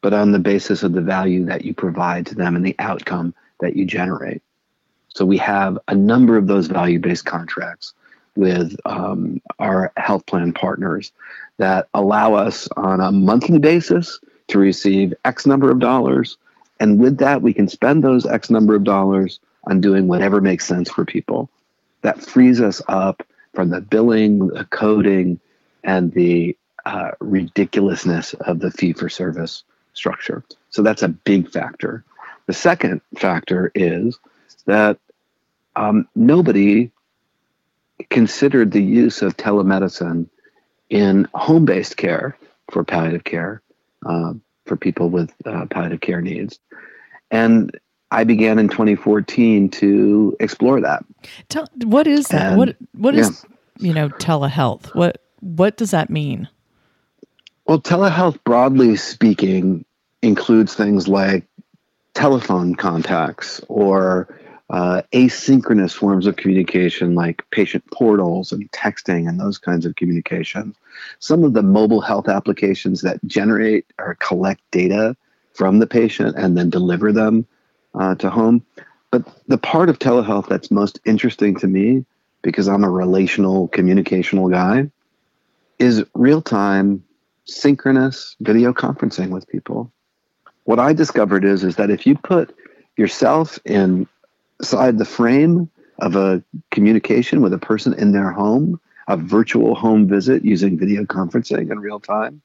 but 0.02 0.14
on 0.14 0.32
the 0.32 0.40
basis 0.40 0.84
of 0.84 0.94
the 0.94 1.02
value 1.02 1.46
that 1.46 1.66
you 1.66 1.74
provide 1.74 2.26
to 2.28 2.36
them 2.36 2.56
and 2.56 2.66
the 2.66 2.76
outcome 2.80 3.34
that 3.62 3.76
you 3.76 3.86
generate. 3.86 4.42
So 5.08 5.26
we 5.26 5.38
have 5.38 5.80
a 5.88 5.96
number 5.96 6.38
of 6.38 6.48
those 6.48 6.68
value 6.68 7.00
based 7.00 7.26
contracts 7.26 7.94
with 8.36 8.76
um, 8.86 9.42
our 9.58 9.92
health 9.98 10.26
plan 10.28 10.54
partners 10.54 11.12
that 11.58 11.88
allow 11.94 12.36
us 12.36 12.68
on 12.78 13.02
a 13.02 13.12
monthly 13.12 13.58
basis 13.58 14.20
to 14.50 14.60
receive 14.60 15.14
X 15.26 15.48
number 15.48 15.72
of 15.72 15.80
dollars. 15.80 16.38
And 16.80 17.00
with 17.00 17.18
that, 17.18 17.42
we 17.42 17.54
can 17.54 17.68
spend 17.68 18.04
those 18.04 18.26
X 18.28 18.52
number 18.52 18.76
of 18.76 18.84
dollars 18.84 19.40
on 19.64 19.82
doing 19.82 20.08
whatever 20.08 20.40
makes 20.40 20.68
sense 20.68 20.90
for 20.90 21.04
people. 21.04 21.50
That 22.02 22.22
frees 22.22 22.62
us 22.62 22.82
up 22.88 23.24
from 23.56 23.70
the 23.70 23.82
billing, 23.82 24.50
the 24.50 24.66
coding, 24.66 25.40
and 25.88 26.12
the 26.12 26.56
uh, 26.86 27.12
ridiculousness 27.20 28.34
of 28.42 28.60
the 28.60 28.70
fee 28.70 28.94
for 28.94 29.10
service 29.10 29.64
structure. 29.94 30.44
So 30.70 30.84
that's 30.84 31.02
a 31.02 31.08
big 31.08 31.50
factor. 31.50 32.04
The 32.46 32.54
second 32.54 33.02
factor 33.18 33.72
is 33.74 34.20
that 34.66 35.00
um, 35.76 36.08
nobody 36.16 36.92
considered 38.10 38.72
the 38.72 38.84
use 38.84 39.22
of 39.22 39.36
telemedicine 39.38 40.30
in 40.90 41.28
home 41.34 41.66
based 41.66 41.98
care 41.98 42.38
for 42.70 42.84
palliative 42.84 43.24
care 43.24 43.62
uh, 44.06 44.34
for 44.66 44.76
people 44.76 45.10
with 45.10 45.34
uh, 45.46 45.66
palliative 45.70 46.02
care 46.02 46.22
needs. 46.22 46.60
And 47.32 47.78
I 48.12 48.24
began 48.24 48.60
in 48.60 48.70
2014 48.70 49.70
to 49.70 50.38
explore 50.40 50.80
that. 50.82 51.04
Tell, 51.50 51.68
what 51.84 52.08
is 52.08 52.28
that? 52.28 52.54
And, 52.54 52.58
what 52.58 52.76
what 52.94 53.16
is 53.16 53.46
yeah. 53.78 53.88
you 53.88 53.94
know 53.94 54.10
telehealth? 54.10 54.96
What 54.96 55.22
what 55.40 55.78
does 55.78 55.92
that 55.92 56.10
mean? 56.10 56.48
Well, 57.66 57.82
telehealth, 57.82 58.40
broadly 58.44 58.96
speaking, 58.96 59.86
includes 60.22 60.74
things 60.74 61.08
like 61.08 61.46
telephone 62.14 62.76
contacts 62.76 63.62
or 63.68 64.40
uh, 64.70 65.02
asynchronous 65.14 65.94
forms 65.94 66.28
of 66.28 66.36
communication 66.36 67.16
like 67.16 67.44
patient 67.52 67.84
portals 67.92 68.52
and 68.52 68.70
texting 68.72 69.28
and 69.28 69.40
those 69.40 69.58
kinds 69.58 69.86
of 69.86 69.96
communications. 69.96 70.76
Some 71.20 71.44
of 71.44 71.54
the 71.54 71.62
mobile 71.62 72.02
health 72.02 72.28
applications 72.28 73.02
that 73.02 73.24
generate 73.26 73.86
or 74.00 74.16
collect 74.16 74.62
data 74.72 75.16
from 75.54 75.80
the 75.80 75.88
patient 75.88 76.36
and 76.36 76.58
then 76.58 76.70
deliver 76.70 77.12
them 77.12 77.46
uh, 77.96 78.16
to 78.16 78.30
home. 78.30 78.66
But 79.12 79.24
the 79.48 79.58
part 79.58 79.90
of 79.90 80.00
telehealth 80.00 80.50
that's 80.50 80.70
most 80.70 81.00
interesting 81.06 81.56
to 81.58 81.68
me, 81.68 82.06
because 82.42 82.68
I'm 82.68 82.84
a 82.84 82.90
relational 82.90 83.70
communicational 83.70 84.52
guy, 84.52 84.90
is 85.80 86.04
real 86.14 86.42
time 86.42 87.04
synchronous 87.46 88.36
video 88.42 88.74
conferencing 88.74 89.30
with 89.30 89.48
people. 89.48 89.92
What 90.66 90.80
I 90.80 90.94
discovered 90.94 91.46
is, 91.46 91.64
is 91.64 91.78
that 91.78 91.90
if 91.90 92.06
you 92.06 92.16
put 92.18 92.56
yourself 92.98 93.58
inside 93.66 94.08
the 94.98 95.06
frame 95.06 95.70
of 96.00 96.16
a 96.16 96.44
communication 96.72 97.42
with 97.42 97.54
a 97.54 97.58
person 97.58 97.94
in 97.94 98.12
their 98.12 98.32
home, 98.32 98.80
a 99.08 99.16
virtual 99.16 99.76
home 99.76 100.08
visit 100.08 100.44
using 100.44 100.78
video 100.78 101.04
conferencing 101.04 101.72
in 101.72 101.80
real 101.80 102.00
time, 102.00 102.42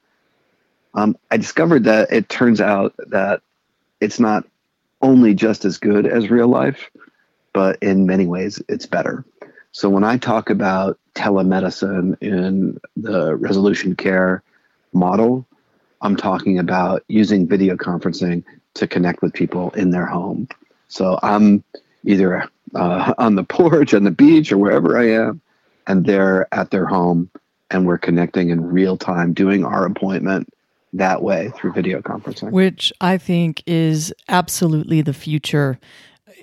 um, 0.95 1.17
I 1.31 1.37
discovered 1.37 1.85
that 1.85 2.13
it 2.13 2.29
turns 2.29 2.61
out 2.61 2.95
that 3.09 3.43
it's 4.01 4.21
not 4.21 4.47
only 5.01 5.35
just 5.35 5.65
as 5.65 5.79
good 5.79 6.07
as 6.07 6.31
real 6.31 6.49
life, 6.49 6.91
but 7.53 7.79
in 7.83 8.07
many 8.07 8.27
ways 8.27 8.63
it's 8.69 8.87
better. 8.87 9.25
So 9.73 9.89
when 9.89 10.05
I 10.05 10.19
talk 10.19 10.51
about 10.51 10.99
telemedicine 11.15 12.17
in 12.23 12.79
the 12.97 13.35
resolution 13.37 13.97
care 13.97 14.43
model, 14.93 15.47
I'm 16.03 16.17
talking 16.17 16.59
about 16.59 17.05
using 17.09 17.49
video 17.49 17.77
conferencing 17.77 18.45
to 18.75 18.87
connect 18.87 19.23
with 19.23 19.33
people 19.33 19.71
in 19.71 19.91
their 19.91 20.07
home. 20.07 20.49
So 20.89 21.19
I'm 21.23 21.65
either 22.05 22.49
uh, 22.75 23.15
on 23.19 23.35
the 23.35 23.45
porch, 23.45 23.95
on 23.95 24.05
the 24.05 24.11
beach, 24.11 24.53
or 24.53 24.59
wherever 24.59 24.99
I 24.99 25.11
am, 25.11 25.41
and 25.87 26.05
they're 26.05 26.53
at 26.53 26.71
their 26.71 26.87
home, 26.87 27.31
and 27.71 27.87
we're 27.87 27.99
connecting 27.99 28.51
in 28.51 28.63
real 28.63 28.99
time, 28.99 29.33
doing 29.33 29.65
our 29.65 29.87
appointment 29.87 30.53
that 30.93 31.23
way 31.23 31.51
through 31.57 31.73
video 31.73 32.03
conferencing. 32.03 32.51
Which 32.51 32.93
I 33.01 33.17
think 33.17 33.63
is 33.67 34.13
absolutely 34.29 35.01
the 35.01 35.15
future. 35.15 35.79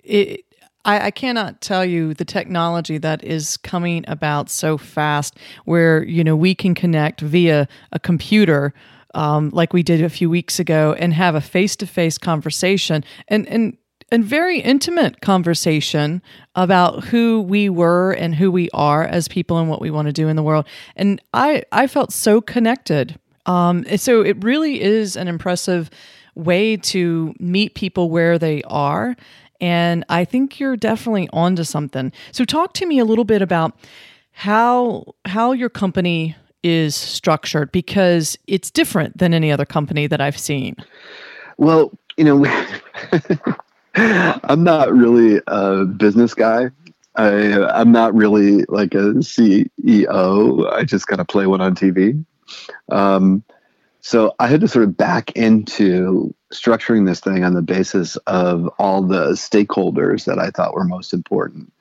It, 0.03 0.45
I, 0.89 1.05
I, 1.05 1.11
cannot 1.11 1.61
tell 1.61 1.85
you 1.85 2.15
the 2.15 2.25
technology 2.25 2.97
that 2.97 3.23
is 3.23 3.57
coming 3.57 4.03
about 4.07 4.49
so 4.49 4.75
fast 4.75 5.37
where, 5.65 6.03
you 6.03 6.23
know, 6.23 6.35
we 6.35 6.55
can 6.55 6.73
connect 6.73 7.21
via 7.21 7.67
a 7.91 7.99
computer 7.99 8.73
um, 9.13 9.51
like 9.51 9.71
we 9.71 9.83
did 9.83 10.01
a 10.03 10.09
few 10.09 10.31
weeks 10.31 10.59
ago 10.59 10.95
and 10.97 11.13
have 11.13 11.35
a 11.35 11.41
face-to-face 11.41 12.17
conversation 12.17 13.03
and, 13.27 13.47
and 13.47 13.77
and 14.11 14.25
very 14.25 14.59
intimate 14.59 15.21
conversation 15.21 16.23
about 16.55 17.03
who 17.03 17.41
we 17.41 17.69
were 17.69 18.11
and 18.13 18.33
who 18.33 18.49
we 18.49 18.67
are 18.73 19.03
as 19.03 19.27
people 19.27 19.59
and 19.59 19.69
what 19.69 19.81
we 19.81 19.91
want 19.91 20.07
to 20.07 20.11
do 20.11 20.27
in 20.27 20.35
the 20.35 20.41
world. 20.41 20.65
And 20.95 21.21
I, 21.31 21.61
I 21.71 21.85
felt 21.85 22.11
so 22.11 22.41
connected 22.41 23.19
um, 23.45 23.83
so 23.97 24.21
it 24.21 24.43
really 24.43 24.79
is 24.81 25.15
an 25.15 25.27
impressive 25.27 25.89
way 26.35 26.77
to 26.77 27.33
meet 27.39 27.73
people 27.73 28.09
where 28.09 28.37
they 28.37 28.61
are. 28.63 29.15
And 29.61 30.05
I 30.09 30.25
think 30.25 30.59
you're 30.59 30.77
definitely 30.77 31.29
onto 31.33 31.63
something. 31.63 32.11
So 32.31 32.45
talk 32.45 32.73
to 32.75 32.85
me 32.85 32.99
a 32.99 33.05
little 33.05 33.25
bit 33.25 33.41
about 33.41 33.77
how 34.31 35.15
how 35.25 35.51
your 35.51 35.69
company 35.69 36.35
is 36.63 36.95
structured 36.95 37.71
because 37.71 38.37
it's 38.47 38.71
different 38.71 39.17
than 39.17 39.33
any 39.33 39.51
other 39.51 39.65
company 39.65 40.07
that 40.07 40.21
I've 40.21 40.37
seen. 40.37 40.75
Well, 41.57 41.91
you 42.17 42.23
know, 42.23 42.45
I'm 43.95 44.63
not 44.63 44.93
really 44.93 45.41
a 45.47 45.85
business 45.85 46.33
guy. 46.33 46.69
I, 47.15 47.63
I'm 47.65 47.91
not 47.91 48.13
really 48.13 48.63
like 48.69 48.93
a 48.93 49.13
CEO. 49.15 50.73
I 50.73 50.83
just 50.83 51.07
kind 51.07 51.19
of 51.19 51.27
play 51.27 51.47
one 51.47 51.61
on 51.61 51.75
TV. 51.75 52.23
Um, 52.89 53.43
so 54.01 54.33
I 54.39 54.47
had 54.47 54.61
to 54.61 54.67
sort 54.67 54.85
of 54.85 54.95
back 54.95 55.31
into 55.31 56.33
structuring 56.53 57.05
this 57.05 57.19
thing 57.19 57.43
on 57.43 57.53
the 57.53 57.61
basis 57.61 58.15
of 58.27 58.67
all 58.79 59.01
the 59.01 59.31
stakeholders 59.31 60.25
that 60.25 60.39
I 60.39 60.49
thought 60.51 60.73
were 60.73 60.85
most 60.85 61.13
important. 61.13 61.71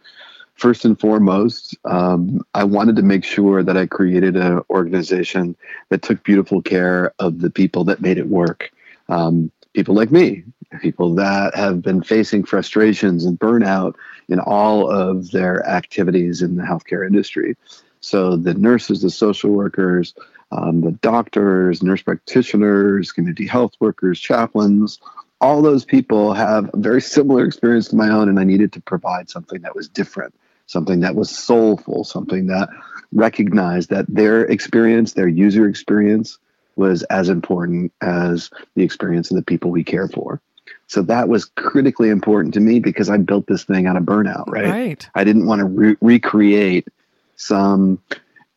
First 0.55 0.85
and 0.85 0.99
foremost, 0.99 1.77
um, 1.85 2.45
I 2.55 2.65
wanted 2.65 2.97
to 2.97 3.03
make 3.03 3.25
sure 3.25 3.63
that 3.63 3.77
I 3.77 3.87
created 3.87 4.37
an 4.37 4.61
organization 4.69 5.57
that 5.91 6.03
took 6.03 6.25
beautiful 6.25 6.61
care 6.61 7.15
of 7.21 7.41
the 7.41 7.51
people 7.51 7.85
that 7.85 8.01
made 8.01 8.19
it 8.19 8.27
work. 8.27 8.73
Um, 9.09 9.53
people 9.73 9.95
like 9.95 10.11
me, 10.11 10.43
people 10.81 11.15
that 11.15 11.55
have 11.55 11.81
been 11.83 12.03
facing 12.03 12.43
frustrations 12.43 13.25
and 13.25 13.39
burnout 13.39 13.95
in 14.29 14.41
all 14.41 14.91
of 14.91 15.31
their 15.31 15.65
activities 15.67 16.43
in 16.43 16.57
the 16.57 16.65
healthcare 16.65 17.07
industry. 17.07 17.57
So 18.01 18.37
the 18.37 18.55
nurses, 18.55 19.03
the 19.03 19.11
social 19.11 19.51
workers, 19.51 20.15
um, 20.51 20.81
the 20.81 20.93
doctors, 20.93 21.83
nurse 21.83 22.03
practitioners, 22.03 23.13
community 23.13 23.47
health 23.47 23.73
workers, 23.81 24.19
chaplains, 24.19 24.99
all 25.41 25.63
those 25.63 25.85
people 25.85 26.33
have 26.33 26.71
a 26.73 26.77
very 26.77 27.01
similar 27.01 27.45
experience 27.45 27.89
to 27.89 27.97
my 27.97 28.09
own, 28.09 28.29
and 28.29 28.41
I 28.41 28.45
needed 28.45 28.73
to 28.73 28.81
provide 28.81 29.31
something 29.31 29.61
that 29.63 29.77
was 29.77 29.89
different, 29.89 30.35
something 30.67 31.01
that 31.01 31.15
was 31.15 31.31
soulful, 31.31 32.05
something 32.05 32.47
that 32.47 32.69
recognized 33.13 33.91
that 33.91 34.07
their 34.09 34.45
experience, 34.45 35.13
their 35.13 35.29
user 35.29 35.69
experience, 35.69 36.39
was 36.77 37.03
as 37.05 37.29
important 37.29 37.93
as 38.01 38.51
the 38.75 38.83
experience 38.83 39.31
of 39.31 39.37
the 39.37 39.43
people 39.43 39.71
we 39.71 39.85
care 39.85 40.09
for. 40.09 40.41
So 40.87 41.03
that 41.03 41.29
was 41.29 41.45
critically 41.45 42.09
important 42.09 42.55
to 42.55 42.61
me 42.61 42.81
because 42.81 43.11
I 43.11 43.19
built 43.19 43.47
this 43.47 43.65
thing 43.65 43.87
out 43.87 43.97
of 43.97 44.05
burnout, 44.05 44.49
right? 44.49 44.67
Right. 44.67 45.11
I 45.15 45.25
didn't 45.25 45.47
want 45.47 45.61
to 45.61 45.65
re- 45.67 45.97
recreate 46.01 46.89
some 47.37 47.99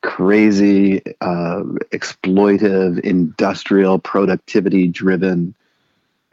crazy, 0.02 1.02
uh, 1.22 1.62
exploitive, 1.92 3.00
industrial, 3.02 4.00
productivity 4.00 4.88
driven 4.88 5.56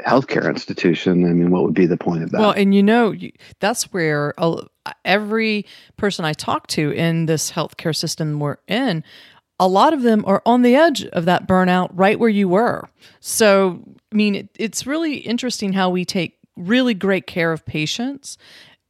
healthcare 0.00 0.48
institution. 0.48 1.24
I 1.24 1.32
mean, 1.32 1.50
what 1.50 1.64
would 1.64 1.74
be 1.74 1.86
the 1.86 1.96
point 1.96 2.22
of 2.22 2.30
that? 2.30 2.40
Well, 2.40 2.52
and 2.52 2.74
you 2.74 2.82
know, 2.82 3.14
that's 3.60 3.92
where 3.92 4.32
every 5.04 5.66
person 5.96 6.24
I 6.24 6.32
talk 6.32 6.66
to 6.68 6.92
in 6.92 7.26
this 7.26 7.50
healthcare 7.50 7.94
system 7.94 8.38
we're 8.38 8.58
in, 8.68 9.04
a 9.60 9.68
lot 9.68 9.92
of 9.92 10.02
them 10.02 10.24
are 10.26 10.42
on 10.46 10.62
the 10.62 10.76
edge 10.76 11.04
of 11.06 11.24
that 11.24 11.48
burnout 11.48 11.90
right 11.92 12.18
where 12.18 12.28
you 12.28 12.48
were. 12.48 12.88
So, 13.20 13.82
I 14.12 14.14
mean, 14.14 14.34
it, 14.36 14.48
it's 14.56 14.86
really 14.86 15.16
interesting 15.16 15.72
how 15.72 15.90
we 15.90 16.04
take 16.04 16.38
really 16.56 16.94
great 16.94 17.26
care 17.26 17.52
of 17.52 17.66
patients, 17.66 18.38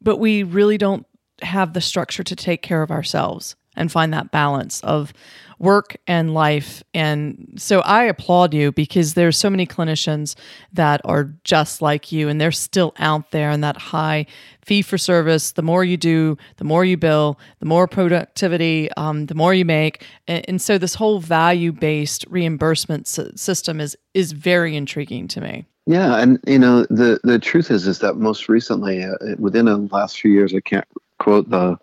but 0.03 0.19
we 0.19 0.43
really 0.43 0.77
don't 0.77 1.07
have 1.41 1.73
the 1.73 1.81
structure 1.81 2.23
to 2.23 2.37
take 2.37 2.62
care 2.62 2.83
of 2.83 2.91
ourselves 2.91 3.57
and 3.79 3.91
find 3.91 4.12
that 4.12 4.31
balance 4.31 4.81
of 4.81 5.12
work 5.59 5.97
and 6.07 6.35
life. 6.35 6.83
And 6.95 7.55
so 7.57 7.81
I 7.81 8.05
applaud 8.05 8.55
you 8.55 8.73
because 8.73 9.14
there's 9.14 9.37
so 9.37 9.51
many 9.51 9.67
clinicians 9.67 10.37
that 10.73 11.01
are 11.05 11.33
just 11.45 11.83
like 11.83 12.12
you 12.12 12.29
and 12.29 12.41
they're 12.41 12.53
still 12.53 12.95
out 12.99 13.31
there 13.31 13.51
in 13.51 13.61
that 13.62 13.77
high 13.77 14.27
fee 14.64 14.83
for 14.83 14.99
service. 14.99 15.53
The 15.53 15.62
more 15.62 15.85
you 15.85 15.97
do, 15.97 16.37
the 16.57 16.64
more 16.64 16.85
you 16.85 16.97
bill, 16.97 17.38
the 17.59 17.67
more 17.67 17.88
productivity, 17.88 18.91
um, 18.97 19.27
the 19.27 19.35
more 19.35 19.55
you 19.55 19.64
make. 19.64 20.05
And, 20.27 20.45
and 20.49 20.62
so 20.62 20.79
this 20.79 20.95
whole 20.95 21.21
value 21.21 21.73
based 21.73 22.25
reimbursement 22.29 23.07
system 23.09 23.81
is 23.81 23.97
is 24.14 24.33
very 24.33 24.77
intriguing 24.77 25.29
to 25.29 25.41
me. 25.41 25.67
Yeah, 25.87 26.19
and 26.19 26.38
you 26.47 26.59
know 26.59 26.83
the 26.91 27.19
the 27.25 27.38
truth 27.38 27.71
is 27.71 27.87
is 27.87 28.01
that 28.01 28.17
most 28.17 28.49
recently, 28.49 29.05
uh, 29.05 29.14
within 29.38 29.64
the 29.64 29.77
last 29.91 30.21
few 30.21 30.31
years, 30.31 30.55
I 30.55 30.61
can't 30.61 30.87
quote 31.29 31.51
the 31.51 31.77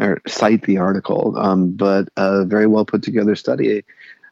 or 0.00 0.20
cite 0.26 0.62
the 0.62 0.78
article, 0.78 1.36
um, 1.36 1.72
but 1.72 2.08
a 2.16 2.46
very 2.46 2.66
well 2.66 2.86
put 2.86 3.02
together 3.02 3.36
study 3.36 3.84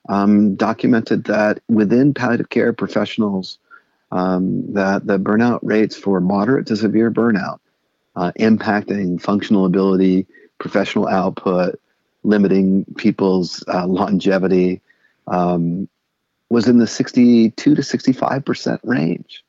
um, 0.09 0.55
documented 0.55 1.25
that 1.25 1.61
within 1.69 2.15
palliative 2.15 2.49
care 2.49 2.73
professionals, 2.73 3.59
um, 4.13 4.73
that 4.73 5.07
the 5.07 5.19
burnout 5.19 5.59
rates 5.63 5.95
for 5.95 6.21
moderate 6.21 6.67
to 6.69 6.77
severe 6.77 7.11
burnout, 7.11 7.59
uh, 8.15 8.33
impacting 8.39 9.21
functional 9.21 9.67
ability, 9.67 10.27
professional 10.59 11.07
output, 11.07 11.79
limiting 12.23 12.87
people's 12.97 13.63
uh, 13.69 13.87
longevity, 13.87 14.81
um, 15.27 15.87
was 16.49 16.67
in 16.67 16.79
the 16.79 16.87
62 16.87 17.75
to 17.75 17.83
65 17.83 18.45
percent 18.45 18.81
range. 18.85 19.45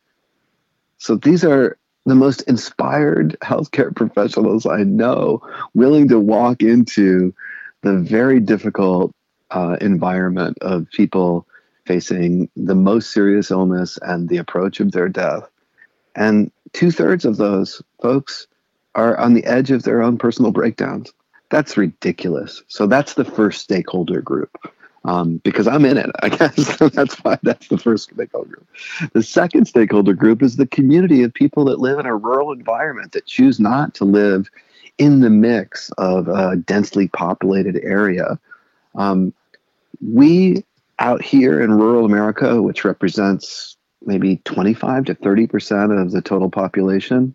So 0.98 1.15
these 1.15 1.46
are 1.46 1.78
the 2.08 2.15
most 2.15 2.41
inspired 2.43 3.38
healthcare 3.43 3.96
professionals 3.96 4.65
I 4.65 4.84
know 4.84 5.41
willing 5.76 6.08
to 6.10 6.20
walk 6.20 6.63
into 6.63 7.36
the 7.82 8.00
very 8.00 8.39
difficult 8.39 9.12
uh, 9.52 9.78
environment 9.82 10.58
of 10.62 10.89
people 10.89 11.46
facing 11.86 12.50
the 12.56 12.76
most 12.76 13.12
serious 13.12 13.52
illness 13.52 14.00
and 14.02 14.28
the 14.28 14.38
approach 14.38 14.80
of 14.80 14.91
their 14.91 15.08
death. 15.08 15.48
And 16.15 16.52
two 16.74 16.91
thirds 16.91 17.24
of 17.24 17.38
those 17.38 17.82
folks 18.02 18.48
are 18.96 19.17
on 19.17 19.34
the 19.34 19.46
edge 19.46 19.72
of 19.72 19.84
their 19.84 20.02
own 20.02 20.17
personal 20.17 20.52
breakdowns. 20.52 21.13
That's 21.50 21.78
ridiculous. 21.78 22.63
So 22.67 22.88
that's 22.88 23.13
the 23.13 23.24
first 23.24 23.62
stakeholder 23.62 24.22
group. 24.22 24.58
Um, 25.08 25.38
because 25.38 25.70
I'm 25.70 25.86
in 25.86 25.98
it, 25.98 26.12
I 26.22 26.28
guess 26.28 26.78
that's 26.91 27.15
why 27.24 27.39
that's 27.41 27.70
the 27.70 27.78
first 27.78 28.12
stakeholder 28.12 28.50
group. 28.50 28.67
The 29.13 29.24
second 29.24 29.65
stakeholder 29.65 30.13
group 30.13 30.43
is 30.43 30.58
the 30.58 30.67
community 30.67 31.24
of 31.24 31.34
people 31.34 31.63
that 31.65 31.80
live 31.80 31.98
in 31.98 32.06
a 32.06 32.15
rural 32.15 32.52
environment 32.52 33.13
that 33.13 33.26
choose 33.26 33.58
not 33.58 33.93
to 33.96 34.06
live 34.06 34.50
in 34.98 35.22
the 35.22 35.30
mix 35.30 35.89
of 35.98 36.28
a 36.28 36.58
densely 36.58 37.08
populated 37.08 37.80
area. 37.84 38.38
Um, 38.96 39.34
we 40.06 40.65
out 41.00 41.22
here 41.22 41.62
in 41.62 41.72
rural 41.72 42.04
America, 42.04 42.62
which 42.62 42.84
represents 42.84 43.78
maybe 44.06 44.41
25 44.43 45.06
to 45.06 45.15
30 45.15 45.48
percent 45.48 45.91
of 45.93 46.12
the 46.12 46.22
total 46.22 46.50
population, 46.50 47.34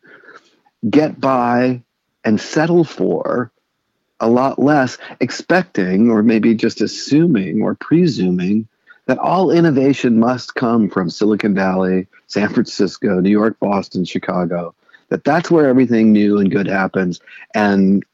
get 0.91 1.19
by 1.19 1.83
and 2.23 2.39
settle 2.39 2.85
for 2.85 3.51
a 4.23 4.29
lot 4.29 4.59
less, 4.59 4.97
expecting 5.21 6.11
or 6.11 6.23
maybe 6.23 6.55
just 6.55 6.81
assuming 6.81 7.61
or 7.61 7.75
presuming 7.75 8.67
that 9.07 9.19
all 9.19 9.51
innovation 9.51 10.19
must 10.19 10.55
come 10.55 10.89
from 10.89 11.11
Silicon 11.11 11.55
Valley, 11.55 12.07
San 12.29 12.49
Francisco, 12.49 13.21
New 13.21 13.31
York, 13.31 13.59
Boston, 13.59 14.05
Chicago, 14.05 14.75
that 15.09 15.25
that's 15.25 15.51
where 15.51 15.69
everything 15.69 16.13
new 16.13 16.39
and 16.39 16.51
good 16.51 16.69
happens. 16.69 17.21
And 17.55 18.05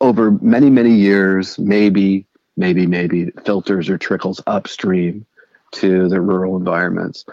over 0.00 0.32
many, 0.32 0.68
many 0.68 0.92
years, 0.92 1.58
maybe, 1.58 2.26
maybe, 2.56 2.86
maybe 2.86 3.30
filters 3.44 3.88
or 3.88 3.96
trickles 3.96 4.42
upstream 4.46 5.24
to 5.72 6.08
the 6.08 6.20
rural 6.20 6.56
environments. 6.56 7.24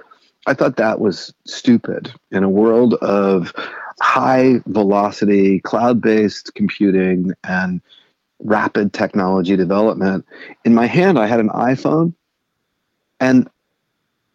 I 0.48 0.54
thought 0.54 0.78
that 0.78 1.00
was 1.00 1.34
stupid 1.46 2.13
in 2.32 2.44
a 2.44 2.50
world 2.50 2.96
of 2.96 3.54
high 4.02 4.62
velocity, 4.67 5.60
cloud 5.60 6.02
based 6.02 6.56
computing 6.56 7.34
and 7.44 7.82
rapid 8.43 8.93
technology 8.93 9.56
development. 9.56 10.25
In 10.65 10.73
my 10.73 10.88
hand, 10.88 11.19
I 11.19 11.27
had 11.27 11.39
an 11.39 11.49
iPhone 11.49 12.13
and 13.19 13.49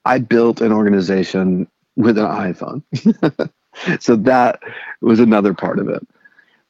I 0.05 0.19
built 0.19 0.61
an 0.61 0.73
organization 0.73 1.69
with 1.97 2.19
an 2.19 2.27
iPhone. 2.27 2.83
so 4.01 4.17
that 4.17 4.61
was 5.01 5.21
another 5.21 5.55
part 5.55 5.79
of 5.79 5.89
it. 5.89 6.07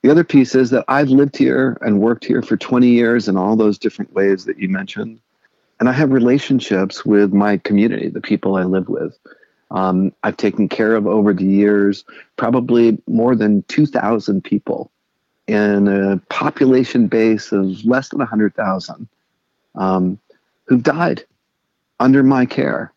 The 0.02 0.10
other 0.10 0.24
piece 0.24 0.54
is 0.54 0.70
that 0.70 0.84
I've 0.88 1.08
lived 1.08 1.36
here 1.36 1.76
and 1.80 2.00
worked 2.00 2.24
here 2.24 2.42
for 2.42 2.56
20 2.56 2.88
years 2.88 3.28
in 3.28 3.36
all 3.36 3.56
those 3.56 3.78
different 3.78 4.12
ways 4.12 4.44
that 4.44 4.58
you 4.58 4.68
mentioned. 4.68 5.20
And 5.80 5.88
I 5.88 5.92
have 5.92 6.10
relationships 6.10 7.04
with 7.04 7.32
my 7.32 7.58
community, 7.58 8.08
the 8.08 8.20
people 8.20 8.56
I 8.56 8.62
live 8.62 8.88
with. 8.88 9.18
Um, 9.70 10.12
I've 10.22 10.36
taken 10.36 10.68
care 10.68 10.94
of 10.94 11.06
over 11.06 11.34
the 11.34 11.44
years 11.44 12.04
probably 12.36 13.02
more 13.08 13.34
than 13.34 13.62
2,000 13.64 14.42
people 14.44 14.92
in 15.46 15.88
a 15.88 16.18
population 16.28 17.06
base 17.06 17.52
of 17.52 17.84
less 17.84 18.08
than 18.08 18.18
100,000 18.18 19.08
um, 19.76 20.18
who've 20.64 20.82
died 20.82 21.24
under 22.00 22.22
my 22.22 22.46
care. 22.46 22.92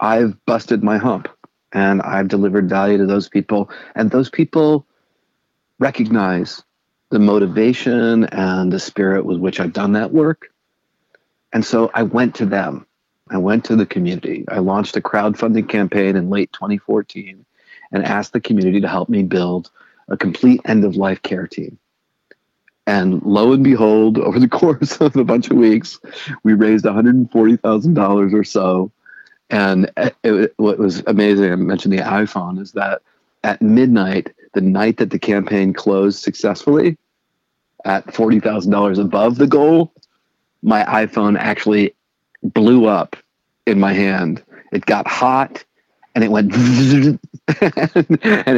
I've 0.00 0.44
busted 0.44 0.82
my 0.82 0.98
hump 0.98 1.28
and 1.72 2.02
I've 2.02 2.28
delivered 2.28 2.68
value 2.68 2.98
to 2.98 3.06
those 3.06 3.28
people. 3.28 3.70
And 3.94 4.10
those 4.10 4.28
people 4.28 4.86
recognize 5.78 6.62
the 7.10 7.18
motivation 7.18 8.24
and 8.24 8.72
the 8.72 8.80
spirit 8.80 9.24
with 9.24 9.38
which 9.38 9.60
I've 9.60 9.72
done 9.72 9.92
that 9.92 10.12
work. 10.12 10.48
And 11.52 11.64
so 11.64 11.90
I 11.94 12.02
went 12.02 12.34
to 12.36 12.46
them. 12.46 12.86
I 13.30 13.38
went 13.38 13.64
to 13.66 13.76
the 13.76 13.86
community. 13.86 14.44
I 14.48 14.58
launched 14.58 14.96
a 14.96 15.00
crowdfunding 15.00 15.68
campaign 15.68 16.16
in 16.16 16.28
late 16.28 16.52
2014 16.52 17.44
and 17.92 18.04
asked 18.04 18.32
the 18.32 18.40
community 18.40 18.80
to 18.80 18.88
help 18.88 19.08
me 19.08 19.22
build 19.22 19.70
a 20.08 20.16
complete 20.16 20.60
end 20.64 20.84
of 20.84 20.96
life 20.96 21.22
care 21.22 21.46
team. 21.46 21.78
And 22.86 23.22
lo 23.22 23.52
and 23.52 23.64
behold, 23.64 24.18
over 24.18 24.38
the 24.38 24.48
course 24.60 25.00
of 25.00 25.16
a 25.16 25.24
bunch 25.24 25.50
of 25.50 25.56
weeks, 25.56 25.98
we 26.42 26.54
raised 26.54 26.84
$140,000 26.84 28.34
or 28.34 28.44
so. 28.44 28.90
And 29.50 29.90
it, 30.22 30.54
what 30.56 30.78
was 30.78 31.02
amazing, 31.06 31.52
I 31.52 31.56
mentioned 31.56 31.92
the 31.92 31.98
iPhone, 31.98 32.60
is 32.60 32.72
that 32.72 33.02
at 33.42 33.60
midnight, 33.60 34.32
the 34.54 34.60
night 34.60 34.96
that 34.98 35.10
the 35.10 35.18
campaign 35.18 35.72
closed 35.72 36.22
successfully, 36.22 36.96
at 37.84 38.06
$40,000 38.06 38.98
above 38.98 39.36
the 39.36 39.46
goal, 39.46 39.92
my 40.62 40.82
iPhone 40.84 41.38
actually 41.38 41.94
blew 42.42 42.86
up 42.86 43.16
in 43.66 43.78
my 43.78 43.92
hand. 43.92 44.42
It 44.72 44.86
got 44.86 45.06
hot 45.06 45.62
and 46.14 46.22
it 46.24 46.30
went 46.30 46.52
and 46.54 47.18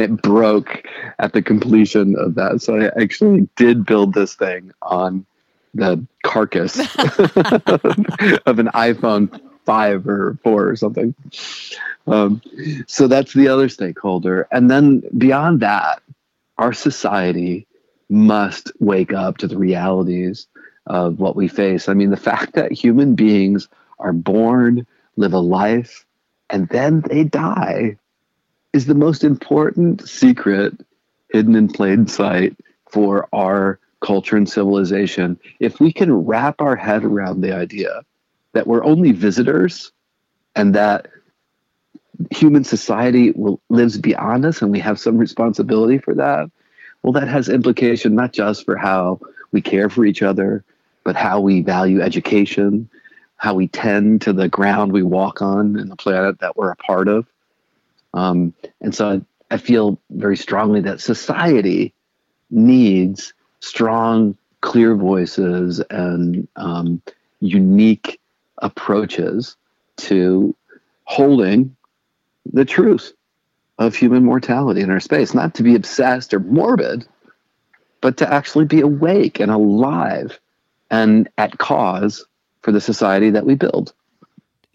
it 0.01 0.21
broke 0.21 0.85
at 1.19 1.33
the 1.33 1.41
completion 1.41 2.15
of 2.17 2.35
that. 2.35 2.61
So 2.61 2.79
I 2.79 3.01
actually 3.01 3.49
did 3.55 3.85
build 3.85 4.13
this 4.13 4.35
thing 4.35 4.71
on 4.81 5.25
the 5.73 6.05
carcass 6.23 6.79
of 6.79 8.59
an 8.59 8.69
iPhone 8.73 9.41
five 9.65 10.07
or 10.07 10.37
four 10.43 10.69
or 10.69 10.75
something. 10.75 11.13
Um, 12.07 12.41
so 12.87 13.07
that's 13.07 13.33
the 13.33 13.49
other 13.49 13.67
stakeholder. 13.67 14.47
And 14.51 14.71
then 14.71 15.03
beyond 15.17 15.59
that, 15.59 16.01
our 16.57 16.73
society 16.73 17.67
must 18.09 18.71
wake 18.79 19.11
up 19.11 19.37
to 19.37 19.47
the 19.47 19.57
realities 19.57 20.47
of 20.85 21.19
what 21.19 21.35
we 21.35 21.49
face. 21.49 21.89
I 21.89 21.93
mean, 21.93 22.11
the 22.11 22.17
fact 22.17 22.53
that 22.53 22.71
human 22.71 23.13
beings 23.13 23.67
are 23.99 24.13
born, 24.13 24.87
live 25.17 25.33
a 25.33 25.39
life, 25.39 26.05
and 26.49 26.67
then 26.69 27.01
they 27.01 27.23
die 27.23 27.97
is 28.73 28.85
the 28.85 28.95
most 28.95 29.23
important 29.23 30.07
secret 30.07 30.73
hidden 31.31 31.55
in 31.55 31.67
plain 31.67 32.07
sight 32.07 32.55
for 32.89 33.27
our 33.33 33.79
culture 34.01 34.37
and 34.37 34.49
civilization. 34.49 35.39
If 35.59 35.79
we 35.79 35.91
can 35.91 36.13
wrap 36.13 36.61
our 36.61 36.75
head 36.75 37.03
around 37.03 37.41
the 37.41 37.55
idea 37.55 38.03
that 38.53 38.67
we're 38.67 38.83
only 38.83 39.11
visitors 39.11 39.91
and 40.55 40.73
that 40.75 41.07
human 42.31 42.63
society 42.63 43.31
will, 43.31 43.59
lives 43.69 43.97
beyond 43.97 44.45
us 44.45 44.61
and 44.61 44.71
we 44.71 44.79
have 44.79 44.99
some 44.99 45.17
responsibility 45.17 45.97
for 45.97 46.13
that, 46.15 46.49
well, 47.03 47.13
that 47.13 47.27
has 47.27 47.49
implication 47.49 48.15
not 48.15 48.33
just 48.33 48.65
for 48.65 48.77
how 48.77 49.19
we 49.51 49.61
care 49.61 49.89
for 49.89 50.05
each 50.05 50.21
other, 50.21 50.63
but 51.03 51.15
how 51.15 51.39
we 51.39 51.61
value 51.61 52.01
education, 52.01 52.89
how 53.37 53.53
we 53.53 53.67
tend 53.67 54.21
to 54.23 54.33
the 54.33 54.49
ground 54.49 54.91
we 54.91 55.03
walk 55.03 55.41
on 55.41 55.77
and 55.77 55.89
the 55.89 55.95
planet 55.95 56.39
that 56.39 56.57
we're 56.57 56.71
a 56.71 56.75
part 56.75 57.07
of. 57.07 57.25
Um, 58.13 58.53
and 58.81 58.93
so 58.93 59.09
I, 59.09 59.55
I 59.55 59.57
feel 59.57 59.99
very 60.09 60.37
strongly 60.37 60.81
that 60.81 61.01
society 61.01 61.93
needs 62.49 63.33
strong, 63.59 64.37
clear 64.61 64.95
voices 64.95 65.81
and 65.89 66.47
um, 66.55 67.01
unique 67.39 68.19
approaches 68.59 69.55
to 69.97 70.55
holding 71.03 71.75
the 72.51 72.65
truth 72.65 73.13
of 73.77 73.95
human 73.95 74.23
mortality 74.25 74.81
in 74.81 74.89
our 74.89 74.99
space, 74.99 75.33
not 75.33 75.53
to 75.55 75.63
be 75.63 75.75
obsessed 75.75 76.33
or 76.33 76.39
morbid, 76.39 77.07
but 78.01 78.17
to 78.17 78.31
actually 78.31 78.65
be 78.65 78.81
awake 78.81 79.39
and 79.39 79.51
alive 79.51 80.39
and 80.89 81.29
at 81.37 81.57
cause 81.57 82.25
for 82.67 82.73
the 82.73 82.81
society 82.81 83.29
that 83.29 83.45
we 83.45 83.55
build. 83.55 83.93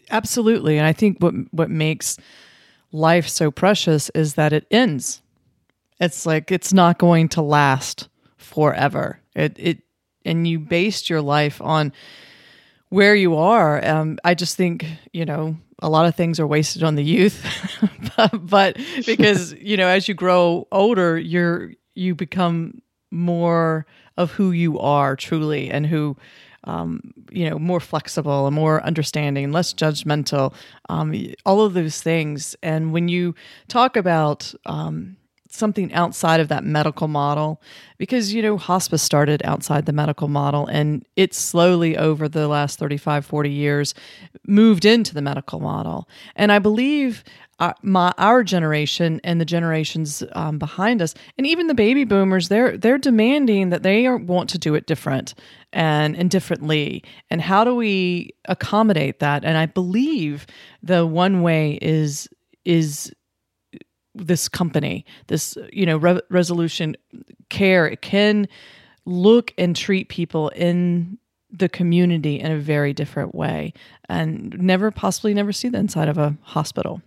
Absolutely. 0.09 0.79
And 0.79 0.87
I 0.87 0.93
think 0.93 1.19
what 1.19 1.35
what 1.51 1.69
makes 1.69 2.17
life 2.91 3.27
so 3.27 3.51
precious 3.51 4.09
is 4.15 4.33
that 4.33 4.51
it 4.51 4.65
ends. 4.71 5.21
It's 5.99 6.25
like 6.25 6.51
it's 6.51 6.73
not 6.73 6.97
going 6.97 7.29
to 7.29 7.43
last 7.43 8.09
forever. 8.35 9.19
It 9.35 9.57
it 9.59 9.83
and 10.25 10.47
you 10.47 10.57
based 10.57 11.07
your 11.07 11.21
life 11.21 11.61
on 11.61 11.93
where 12.89 13.13
you 13.13 13.35
are. 13.35 13.85
Um, 13.85 14.17
I 14.23 14.33
just 14.33 14.57
think 14.57 14.87
you 15.11 15.23
know 15.23 15.55
a 15.77 15.87
lot 15.87 16.07
of 16.07 16.15
things 16.15 16.39
are 16.39 16.47
wasted 16.47 16.81
on 16.81 16.95
the 16.95 17.03
youth, 17.03 17.45
but, 18.17 18.31
but 18.43 18.77
because 19.05 19.53
you 19.61 19.77
know 19.77 19.87
as 19.87 20.07
you 20.07 20.15
grow 20.15 20.67
older, 20.71 21.15
you're 21.15 21.73
you 21.93 22.15
become 22.15 22.81
more 23.11 23.85
of 24.17 24.31
who 24.31 24.49
you 24.49 24.79
are 24.79 25.15
truly 25.15 25.69
and 25.69 25.85
who 25.85 26.17
um, 26.65 27.13
you 27.31 27.49
know, 27.49 27.59
more 27.59 27.79
flexible 27.79 28.47
and 28.47 28.55
more 28.55 28.83
understanding, 28.83 29.43
and 29.45 29.53
less 29.53 29.73
judgmental, 29.73 30.53
um, 30.89 31.13
all 31.45 31.61
of 31.61 31.73
those 31.73 32.01
things. 32.01 32.55
And 32.63 32.93
when 32.93 33.07
you 33.07 33.35
talk 33.67 33.95
about 33.95 34.53
um, 34.65 35.17
something 35.53 35.93
outside 35.93 36.39
of 36.39 36.47
that 36.47 36.63
medical 36.63 37.07
model 37.07 37.61
because 37.99 38.33
you 38.33 38.41
know 38.41 38.57
hospice 38.57 39.03
started 39.03 39.39
outside 39.45 39.85
the 39.85 39.93
medical 39.93 40.27
model 40.27 40.65
and 40.65 41.05
it 41.15 41.31
slowly 41.33 41.95
over 41.95 42.27
the 42.27 42.47
last 42.47 42.79
35 42.79 43.23
40 43.23 43.51
years 43.51 43.93
moved 44.47 44.83
into 44.83 45.13
the 45.13 45.21
medical 45.21 45.59
model 45.59 46.09
and 46.35 46.51
i 46.51 46.57
believe 46.57 47.23
our, 47.59 47.69
uh, 47.69 47.73
my 47.81 48.13
our 48.17 48.43
generation 48.43 49.19
and 49.23 49.39
the 49.39 49.45
generations 49.45 50.23
um, 50.33 50.57
behind 50.57 51.01
us. 51.01 51.13
And 51.37 51.47
even 51.47 51.67
the 51.67 51.73
baby 51.73 52.03
boomers 52.03 52.49
they're 52.49 52.77
they're 52.77 52.97
demanding 52.97 53.69
that 53.69 53.83
they 53.83 54.05
are, 54.05 54.17
want 54.17 54.49
to 54.51 54.57
do 54.57 54.75
it 54.75 54.85
different 54.85 55.33
and 55.71 56.15
and 56.15 56.29
differently. 56.29 57.03
And 57.29 57.41
how 57.41 57.63
do 57.63 57.75
we 57.75 58.31
accommodate 58.45 59.19
that? 59.19 59.43
And 59.43 59.57
i 59.57 59.65
believe 59.65 60.45
the 60.81 61.05
one 61.05 61.41
way 61.41 61.77
is 61.81 62.27
is 62.65 63.13
this 64.15 64.47
company, 64.47 65.05
this 65.27 65.57
you 65.71 65.85
know 65.85 65.97
Re- 65.97 66.21
resolution 66.29 66.95
care. 67.49 67.87
It 67.87 68.01
can 68.01 68.47
look 69.05 69.53
and 69.57 69.75
treat 69.75 70.09
people 70.09 70.49
in 70.49 71.17
the 71.51 71.69
community 71.69 72.39
in 72.39 72.51
a 72.51 72.57
very 72.57 72.93
different 72.93 73.35
way 73.35 73.73
and 74.09 74.57
never 74.59 74.89
possibly 74.89 75.35
never 75.35 75.51
see 75.51 75.69
the 75.69 75.77
inside 75.77 76.09
of 76.09 76.17
a 76.17 76.35
hospital 76.41 77.01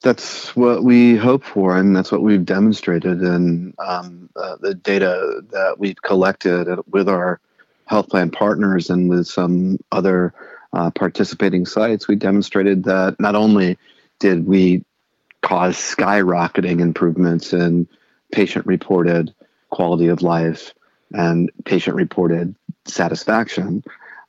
that's 0.00 0.54
what 0.56 0.82
we 0.82 1.16
hope 1.16 1.44
for 1.44 1.76
and 1.76 1.94
that's 1.94 2.10
what 2.10 2.22
we've 2.22 2.44
demonstrated 2.44 3.20
in 3.22 3.74
um, 3.78 4.28
uh, 4.36 4.56
the 4.60 4.74
data 4.74 5.42
that 5.50 5.78
we've 5.78 6.00
collected 6.02 6.68
with 6.90 7.08
our 7.08 7.40
health 7.86 8.08
plan 8.08 8.30
partners 8.30 8.90
and 8.90 9.08
with 9.08 9.26
some 9.26 9.78
other 9.92 10.32
uh, 10.72 10.90
participating 10.90 11.66
sites 11.66 12.08
we 12.08 12.16
demonstrated 12.16 12.84
that 12.84 13.18
not 13.20 13.34
only 13.34 13.76
did 14.18 14.46
we 14.46 14.84
cause 15.42 15.76
skyrocketing 15.76 16.80
improvements 16.80 17.52
in 17.52 17.86
patient 18.32 18.66
reported 18.66 19.32
quality 19.70 20.08
of 20.08 20.22
life 20.22 20.74
and 21.12 21.50
patient 21.64 21.96
reported 21.96 22.54
satisfaction. 22.84 23.82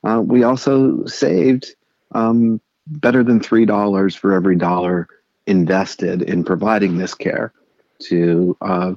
Uh, 0.04 0.22
we 0.24 0.44
also 0.44 1.04
saved 1.06 1.74
um, 2.12 2.60
better 2.86 3.22
than 3.22 3.40
$3 3.40 4.16
for 4.16 4.32
every 4.32 4.56
dollar 4.56 5.08
invested 5.48 6.22
in 6.22 6.44
providing 6.44 6.98
this 6.98 7.14
care 7.14 7.52
to, 8.00 8.56
uh, 8.60 8.94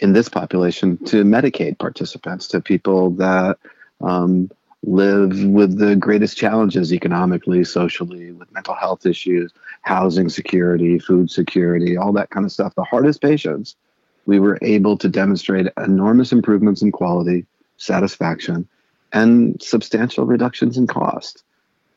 in 0.00 0.12
this 0.14 0.28
population, 0.28 0.96
to 1.04 1.24
Medicaid 1.24 1.78
participants, 1.78 2.48
to 2.48 2.60
people 2.60 3.10
that 3.10 3.58
um, 4.00 4.50
live 4.82 5.44
with 5.44 5.78
the 5.78 5.94
greatest 5.94 6.38
challenges 6.38 6.92
economically, 6.92 7.62
socially, 7.64 8.32
with 8.32 8.50
mental 8.52 8.74
health 8.74 9.04
issues, 9.04 9.52
housing 9.82 10.28
security, 10.30 10.98
food 10.98 11.30
security, 11.30 11.96
all 11.96 12.12
that 12.12 12.30
kind 12.30 12.46
of 12.46 12.52
stuff. 12.52 12.74
The 12.74 12.84
hardest 12.84 13.20
patients, 13.20 13.76
we 14.24 14.40
were 14.40 14.58
able 14.62 14.96
to 14.98 15.08
demonstrate 15.08 15.66
enormous 15.76 16.32
improvements 16.32 16.80
in 16.80 16.92
quality, 16.92 17.44
satisfaction, 17.76 18.66
and 19.12 19.60
substantial 19.62 20.24
reductions 20.24 20.78
in 20.78 20.86
cost. 20.86 21.44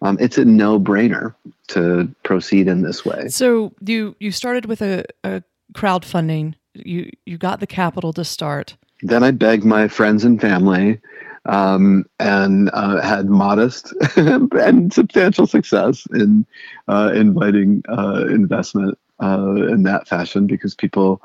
Um, 0.03 0.17
it's 0.19 0.37
a 0.37 0.45
no-brainer 0.45 1.33
to 1.69 2.13
proceed 2.23 2.67
in 2.67 2.81
this 2.81 3.05
way. 3.05 3.29
So 3.29 3.73
you 3.79 4.15
you 4.19 4.31
started 4.31 4.65
with 4.65 4.81
a, 4.81 5.05
a 5.23 5.41
crowdfunding. 5.73 6.55
You 6.73 7.09
you 7.25 7.37
got 7.37 7.59
the 7.59 7.67
capital 7.67 8.13
to 8.13 8.25
start. 8.25 8.75
Then 9.01 9.23
I 9.23 9.31
begged 9.31 9.65
my 9.65 9.87
friends 9.87 10.23
and 10.23 10.39
family 10.39 10.99
um, 11.45 12.05
and 12.19 12.69
uh, 12.73 13.01
had 13.01 13.29
modest 13.29 13.93
and 14.15 14.93
substantial 14.93 15.47
success 15.47 16.07
in 16.13 16.45
uh, 16.87 17.11
inviting 17.13 17.83
uh, 17.89 18.25
investment 18.29 18.97
uh, 19.21 19.55
in 19.67 19.83
that 19.83 20.07
fashion 20.07 20.47
because 20.47 20.75
people 20.75 21.21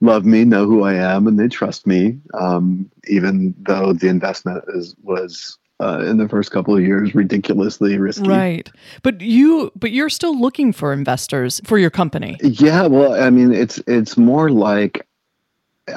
love 0.00 0.24
me, 0.24 0.44
know 0.44 0.66
who 0.66 0.84
I 0.84 0.94
am, 0.94 1.26
and 1.26 1.38
they 1.38 1.48
trust 1.48 1.86
me, 1.86 2.18
um, 2.34 2.90
even 3.08 3.54
though 3.58 3.92
the 3.92 4.08
investment 4.08 4.64
is 4.68 4.94
was. 5.02 5.58
Uh, 5.78 6.02
in 6.06 6.16
the 6.16 6.26
first 6.26 6.50
couple 6.52 6.74
of 6.74 6.82
years, 6.82 7.14
ridiculously 7.14 7.98
risky. 7.98 8.26
Right, 8.26 8.70
but 9.02 9.20
you, 9.20 9.70
but 9.76 9.90
you're 9.90 10.08
still 10.08 10.34
looking 10.40 10.72
for 10.72 10.90
investors 10.90 11.60
for 11.64 11.76
your 11.76 11.90
company. 11.90 12.38
Yeah, 12.40 12.86
well, 12.86 13.12
I 13.12 13.28
mean, 13.28 13.52
it's 13.52 13.76
it's 13.86 14.16
more 14.16 14.48
like, 14.48 15.06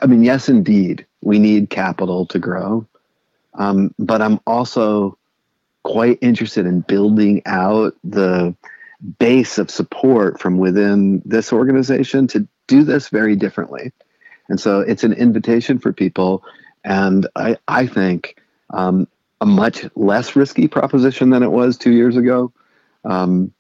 I 0.01 0.05
mean, 0.05 0.21
yes, 0.21 0.49
indeed, 0.49 1.05
we 1.21 1.39
need 1.39 1.69
capital 1.69 2.25
to 2.25 2.39
grow, 2.39 2.85
um, 3.53 3.95
but 3.97 4.21
I'm 4.21 4.41
also 4.45 5.17
quite 5.83 6.19
interested 6.21 6.65
in 6.65 6.81
building 6.81 7.41
out 7.45 7.95
the 8.03 8.53
base 9.17 9.57
of 9.57 9.71
support 9.71 10.41
from 10.41 10.57
within 10.57 11.21
this 11.23 11.53
organization 11.53 12.27
to 12.27 12.45
do 12.67 12.83
this 12.83 13.07
very 13.07 13.37
differently. 13.37 13.93
And 14.49 14.59
so 14.59 14.81
it's 14.81 15.05
an 15.05 15.13
invitation 15.13 15.79
for 15.79 15.93
people. 15.93 16.43
And 16.83 17.27
I, 17.37 17.55
I 17.69 17.87
think 17.87 18.35
um, 18.71 19.07
a 19.41 19.45
much 19.45 19.85
less 19.95 20.35
risky 20.35 20.67
proposition 20.67 21.29
than 21.29 21.43
it 21.43 21.51
was 21.51 21.77
two 21.77 21.91
years 21.91 22.17
ago 22.17 22.51
um, 23.05 23.53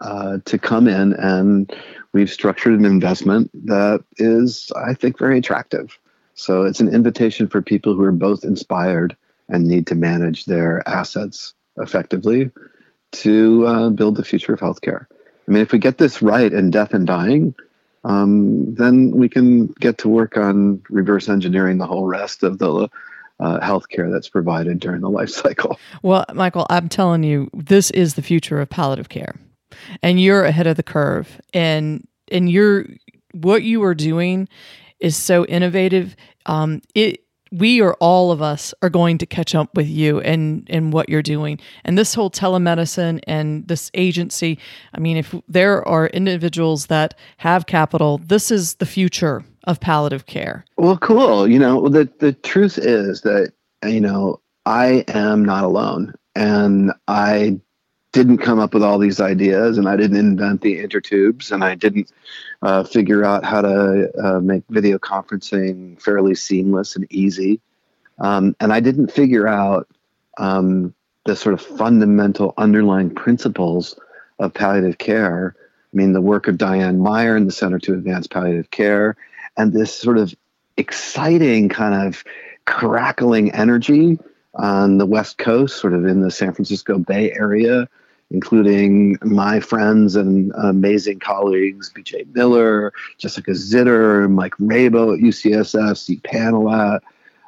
uh, 0.00 0.38
to 0.44 0.58
come 0.58 0.88
in. 0.88 1.12
And 1.14 1.72
we've 2.12 2.30
structured 2.30 2.78
an 2.78 2.84
investment 2.84 3.50
that 3.66 4.04
is, 4.16 4.70
I 4.76 4.94
think, 4.94 5.18
very 5.18 5.38
attractive. 5.38 5.98
So 6.34 6.62
it's 6.62 6.80
an 6.80 6.94
invitation 6.94 7.48
for 7.48 7.60
people 7.60 7.94
who 7.94 8.02
are 8.04 8.12
both 8.12 8.44
inspired 8.44 9.16
and 9.48 9.66
need 9.66 9.88
to 9.88 9.94
manage 9.94 10.44
their 10.44 10.86
assets 10.88 11.54
effectively 11.76 12.50
to 13.12 13.66
uh, 13.66 13.90
build 13.90 14.16
the 14.16 14.24
future 14.24 14.54
of 14.54 14.60
healthcare. 14.60 15.06
I 15.10 15.50
mean, 15.50 15.62
if 15.62 15.72
we 15.72 15.78
get 15.78 15.98
this 15.98 16.22
right 16.22 16.52
in 16.52 16.70
death 16.70 16.94
and 16.94 17.06
dying, 17.06 17.54
um, 18.04 18.74
then 18.74 19.10
we 19.10 19.28
can 19.28 19.66
get 19.66 19.98
to 19.98 20.08
work 20.08 20.36
on 20.36 20.82
reverse 20.88 21.28
engineering 21.28 21.78
the 21.78 21.86
whole 21.86 22.06
rest 22.06 22.42
of 22.44 22.58
the 22.58 22.88
uh, 23.40 23.58
healthcare 23.60 24.12
that's 24.12 24.28
provided 24.28 24.78
during 24.78 25.00
the 25.00 25.10
life 25.10 25.30
cycle. 25.44 25.78
Well, 26.02 26.24
Michael, 26.34 26.66
I'm 26.70 26.88
telling 26.88 27.24
you, 27.24 27.50
this 27.52 27.90
is 27.90 28.14
the 28.14 28.22
future 28.22 28.60
of 28.60 28.68
palliative 28.68 29.08
care, 29.08 29.34
and 30.02 30.20
you're 30.20 30.44
ahead 30.44 30.66
of 30.66 30.76
the 30.76 30.82
curve. 30.82 31.40
And 31.52 32.06
and 32.30 32.50
you're 32.50 32.86
what 33.32 33.62
you 33.62 33.82
are 33.82 33.94
doing 33.94 34.48
is 35.00 35.16
so 35.16 35.44
innovative. 35.46 36.14
Um, 36.46 36.82
it 36.94 37.24
we 37.52 37.80
or 37.80 37.94
all 37.94 38.30
of 38.30 38.40
us 38.40 38.72
are 38.80 38.90
going 38.90 39.18
to 39.18 39.26
catch 39.26 39.54
up 39.54 39.74
with 39.74 39.88
you 39.88 40.20
and 40.20 40.66
and 40.70 40.92
what 40.92 41.08
you're 41.08 41.22
doing 41.22 41.58
and 41.84 41.98
this 41.98 42.14
whole 42.14 42.30
telemedicine 42.30 43.20
and 43.26 43.66
this 43.66 43.90
agency 43.94 44.58
i 44.94 45.00
mean 45.00 45.16
if 45.16 45.34
there 45.48 45.86
are 45.86 46.06
individuals 46.08 46.86
that 46.86 47.14
have 47.38 47.66
capital 47.66 48.18
this 48.18 48.50
is 48.50 48.76
the 48.76 48.86
future 48.86 49.44
of 49.64 49.80
palliative 49.80 50.26
care 50.26 50.64
well 50.76 50.96
cool 50.98 51.46
you 51.48 51.58
know 51.58 51.88
the 51.88 52.08
the 52.18 52.32
truth 52.32 52.78
is 52.78 53.22
that 53.22 53.52
you 53.84 54.00
know 54.00 54.40
i 54.66 55.04
am 55.08 55.44
not 55.44 55.64
alone 55.64 56.14
and 56.34 56.92
i 57.08 57.58
didn't 58.12 58.38
come 58.38 58.58
up 58.58 58.74
with 58.74 58.82
all 58.82 58.98
these 58.98 59.20
ideas 59.20 59.78
and 59.78 59.88
I 59.88 59.96
didn't 59.96 60.16
invent 60.16 60.62
the 60.62 60.82
intertubes 60.82 61.52
and 61.52 61.62
I 61.62 61.74
didn't 61.76 62.10
uh, 62.62 62.82
figure 62.82 63.24
out 63.24 63.44
how 63.44 63.62
to 63.62 64.10
uh, 64.20 64.40
make 64.40 64.64
video 64.68 64.98
conferencing 64.98 66.00
fairly 66.02 66.34
seamless 66.34 66.96
and 66.96 67.06
easy. 67.10 67.60
Um, 68.18 68.56
and 68.58 68.72
I 68.72 68.80
didn't 68.80 69.12
figure 69.12 69.46
out 69.46 69.88
um, 70.38 70.92
the 71.24 71.36
sort 71.36 71.54
of 71.54 71.62
fundamental 71.62 72.52
underlying 72.56 73.14
principles 73.14 73.98
of 74.40 74.54
palliative 74.54 74.98
care. 74.98 75.54
I 75.92 75.96
mean, 75.96 76.12
the 76.12 76.20
work 76.20 76.48
of 76.48 76.58
Diane 76.58 77.00
Meier 77.00 77.36
in 77.36 77.46
the 77.46 77.52
Center 77.52 77.78
to 77.80 77.94
Advance 77.94 78.26
Palliative 78.26 78.70
Care 78.70 79.16
and 79.60 79.74
this 79.74 79.94
sort 79.94 80.16
of 80.16 80.34
exciting 80.78 81.68
kind 81.68 82.06
of 82.06 82.24
crackling 82.64 83.52
energy 83.52 84.18
on 84.54 84.96
the 84.98 85.06
West 85.06 85.36
Coast, 85.36 85.78
sort 85.78 85.92
of 85.92 86.06
in 86.06 86.20
the 86.20 86.30
San 86.30 86.52
Francisco 86.54 86.98
Bay 86.98 87.30
Area, 87.32 87.86
including 88.30 89.18
my 89.22 89.60
friends 89.60 90.16
and 90.16 90.50
amazing 90.56 91.18
colleagues, 91.18 91.92
BJ 91.92 92.26
Miller, 92.34 92.92
Jessica 93.18 93.50
Zitter, 93.50 94.30
Mike 94.30 94.56
Rabow 94.56 95.14
at 95.14 95.20
UCSF, 95.20 95.96
Steve 95.96 96.22
Pantilat, 96.22 97.00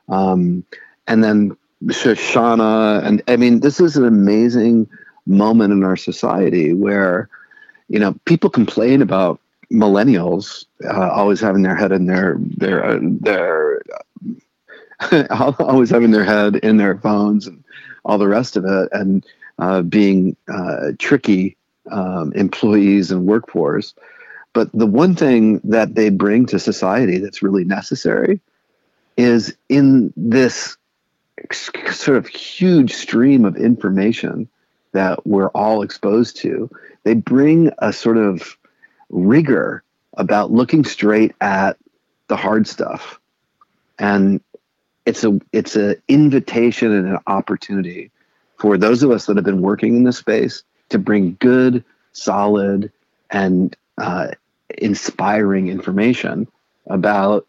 um, 0.08 0.64
and 1.06 1.24
then 1.24 1.56
Shoshana. 1.86 3.02
And 3.04 3.22
I 3.26 3.36
mean, 3.36 3.60
this 3.60 3.80
is 3.80 3.96
an 3.96 4.04
amazing 4.04 4.86
moment 5.26 5.72
in 5.72 5.82
our 5.82 5.96
society 5.96 6.74
where, 6.74 7.30
you 7.88 7.98
know, 7.98 8.14
people 8.26 8.50
complain 8.50 9.00
about 9.00 9.40
millennials 9.72 10.66
uh, 10.84 11.10
always 11.10 11.40
having 11.40 11.62
their 11.62 11.74
head 11.74 11.92
in 11.92 12.06
their 12.06 12.36
their 12.38 12.84
uh, 12.84 12.98
their 13.00 13.82
always 15.30 15.90
having 15.90 16.10
their 16.10 16.24
head 16.24 16.56
in 16.56 16.76
their 16.76 16.98
phones 16.98 17.46
and 17.46 17.64
all 18.04 18.18
the 18.18 18.28
rest 18.28 18.56
of 18.56 18.64
it, 18.64 18.88
and 18.92 19.24
uh, 19.58 19.82
being 19.82 20.36
uh, 20.48 20.92
tricky 20.98 21.56
um, 21.90 22.32
employees 22.34 23.10
and 23.10 23.26
workforce. 23.26 23.94
But 24.52 24.70
the 24.72 24.86
one 24.86 25.14
thing 25.14 25.60
that 25.64 25.94
they 25.94 26.10
bring 26.10 26.46
to 26.46 26.58
society 26.58 27.18
that's 27.18 27.42
really 27.42 27.64
necessary 27.64 28.40
is 29.16 29.56
in 29.68 30.12
this 30.16 30.76
sort 31.52 32.18
of 32.18 32.26
huge 32.26 32.92
stream 32.92 33.44
of 33.44 33.56
information 33.56 34.48
that 34.92 35.26
we're 35.26 35.48
all 35.48 35.82
exposed 35.82 36.36
to, 36.38 36.70
they 37.04 37.14
bring 37.14 37.70
a 37.78 37.92
sort 37.92 38.18
of 38.18 38.56
rigor 39.12 39.84
about 40.14 40.50
looking 40.50 40.84
straight 40.84 41.34
at 41.40 41.76
the 42.28 42.36
hard 42.36 42.66
stuff. 42.66 43.20
And 43.98 44.40
it's 45.06 45.24
a 45.24 45.40
it's 45.52 45.76
an 45.76 45.96
invitation 46.08 46.92
and 46.92 47.08
an 47.08 47.18
opportunity 47.26 48.10
for 48.58 48.76
those 48.78 49.02
of 49.02 49.10
us 49.10 49.26
that 49.26 49.36
have 49.36 49.44
been 49.44 49.62
working 49.62 49.96
in 49.96 50.04
this 50.04 50.18
space 50.18 50.62
to 50.88 50.98
bring 50.98 51.36
good, 51.40 51.84
solid, 52.12 52.92
and 53.30 53.76
uh, 53.98 54.28
inspiring 54.78 55.68
information 55.68 56.46
about 56.86 57.46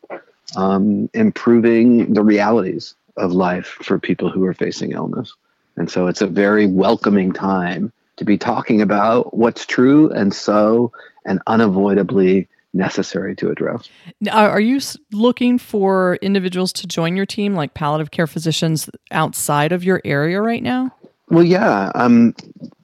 um, 0.56 1.10
improving 1.14 2.14
the 2.14 2.24
realities 2.24 2.96
of 3.18 3.32
life 3.32 3.68
for 3.68 4.00
people 4.00 4.30
who 4.30 4.44
are 4.46 4.54
facing 4.54 4.92
illness. 4.92 5.34
And 5.76 5.90
so 5.90 6.08
it's 6.08 6.22
a 6.22 6.28
very 6.28 6.66
welcoming 6.66 7.32
time 7.32 7.92
to 8.18 8.26
be 8.26 8.38
talking 8.38 8.82
about 8.82 9.36
what's 9.36 9.66
true 9.66 10.10
and 10.12 10.34
so 10.34 10.92
and 11.26 11.42
unavoidably 11.48 12.48
necessary 12.74 13.36
to 13.36 13.50
address. 13.50 13.90
Are 14.32 14.60
you 14.60 14.80
looking 15.12 15.58
for 15.58 16.16
individuals 16.22 16.74
to 16.74 16.88
join 16.88 17.16
your 17.16 17.26
team, 17.26 17.54
like 17.54 17.74
palliative 17.74 18.12
care 18.12 18.28
physicians 18.28 18.90
outside 19.12 19.72
of 19.72 19.84
your 19.84 20.02
area 20.04 20.42
right 20.42 20.64
now? 20.64 20.94
Well, 21.30 21.44
yeah. 21.44 21.92
Um, 21.96 22.36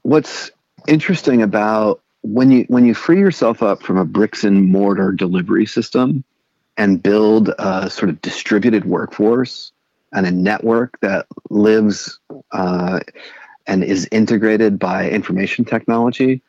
what's 0.04 0.52
interesting 0.88 1.42
about 1.42 2.02
when 2.22 2.52
you 2.52 2.66
when 2.68 2.86
you 2.86 2.94
free 2.94 3.20
yourself 3.20 3.64
up 3.64 3.82
from 3.82 3.98
a 3.98 4.06
bricks 4.06 4.44
and 4.44 4.66
mortar 4.66 5.12
delivery 5.12 5.66
system 5.66 6.24
and 6.78 7.02
build 7.02 7.50
a 7.60 7.90
sort 7.90 8.10
of 8.10 8.22
distributed 8.22 8.86
workforce 8.86 9.72
and 10.14 10.26
a 10.26 10.32
network 10.32 11.00
that 11.02 11.28
lives 11.50 12.20
uh, 12.52 13.00
and 13.70 13.84
is 13.84 14.08
integrated 14.12 14.80
by 14.80 15.08
information 15.08 15.64
technology, 15.64 16.42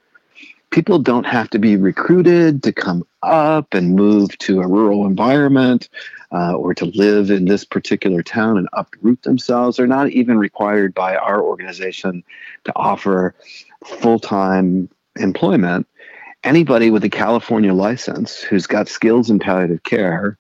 people 0.71 0.99
don't 0.99 1.27
have 1.27 1.51
to 1.51 1.59
be 1.59 1.77
recruited 1.77 2.63
to 2.63 2.73
come 2.73 3.05
up 3.23 3.75
and 3.75 3.95
move 3.95 4.37
to 4.39 4.63
a 4.63 4.67
rural 4.67 5.05
environment 5.05 5.91
uh, 6.33 6.55
or 6.55 6.73
to 6.73 6.87
live 6.87 7.31
in 7.31 7.45
this 7.45 7.63
particular 7.63 8.23
town 8.23 8.57
and 8.57 8.69
uproot 8.73 9.21
themselves. 9.23 9.77
They're 9.77 9.87
not 9.87 10.09
even 10.09 10.39
required 10.39 10.95
by 10.95 11.15
our 11.15 11.43
organization 11.43 12.25
to 12.65 12.73
offer 12.75 13.35
full 13.85 14.19
time 14.19 14.89
employment. 15.17 15.87
Anybody 16.43 16.91
with 16.91 17.05
a 17.05 17.11
California 17.11 17.75
license 17.75 18.41
who's 18.41 18.67
got 18.67 18.89
skills 18.89 19.29
in 19.29 19.41
palliative 19.41 19.83
care 19.83 20.39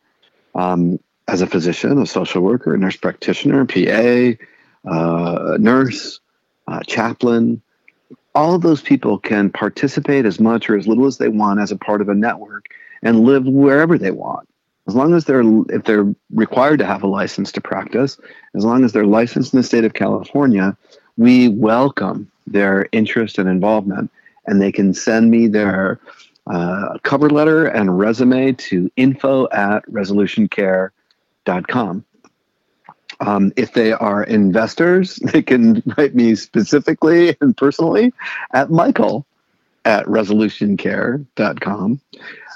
um, 0.54 0.98
as 1.28 1.42
a 1.42 1.46
physician, 1.46 2.00
a 2.00 2.06
social 2.06 2.40
worker, 2.40 2.72
a 2.72 2.78
nurse 2.78 2.96
practitioner, 2.96 3.66
PA, 3.66 4.90
uh, 4.90 5.58
nurse, 5.58 6.20
uh, 6.70 6.80
chaplain, 6.86 7.60
all 8.34 8.54
of 8.54 8.62
those 8.62 8.80
people 8.80 9.18
can 9.18 9.50
participate 9.50 10.24
as 10.24 10.40
much 10.40 10.70
or 10.70 10.78
as 10.78 10.86
little 10.86 11.06
as 11.06 11.18
they 11.18 11.28
want 11.28 11.60
as 11.60 11.70
a 11.70 11.76
part 11.76 12.00
of 12.00 12.08
a 12.08 12.14
network 12.14 12.68
and 13.02 13.20
live 13.20 13.44
wherever 13.44 13.98
they 13.98 14.10
want. 14.10 14.48
As 14.88 14.94
long 14.94 15.14
as 15.14 15.26
they're 15.26 15.44
if 15.68 15.84
they're 15.84 16.12
required 16.34 16.78
to 16.78 16.86
have 16.86 17.02
a 17.02 17.06
license 17.06 17.52
to 17.52 17.60
practice 17.60 18.18
as 18.56 18.64
long 18.64 18.82
as 18.82 18.92
they're 18.92 19.04
licensed 19.04 19.52
in 19.52 19.58
the 19.58 19.62
state 19.62 19.84
of 19.84 19.92
california 19.92 20.76
we 21.20 21.48
welcome 21.48 22.30
their 22.46 22.88
interest 22.92 23.38
and 23.38 23.48
involvement. 23.48 24.10
And 24.46 24.60
they 24.60 24.72
can 24.72 24.92
send 24.94 25.30
me 25.30 25.46
their 25.48 26.00
uh, 26.46 26.98
cover 27.02 27.30
letter 27.30 27.66
and 27.66 27.98
resume 27.98 28.54
to 28.56 28.90
info 28.96 29.48
at 29.50 29.84
resolutioncare.com 29.86 32.04
um, 33.20 33.52
if 33.56 33.74
they 33.74 33.92
are 33.92 34.24
investors, 34.24 35.16
they 35.32 35.42
can 35.42 35.82
write 35.96 36.14
me 36.14 36.34
specifically 36.34 37.36
and 37.40 37.56
personally 37.56 38.12
at 38.52 38.70
Michael 38.70 39.24
at 39.84 40.04
resolutioncare.com. 40.06 42.00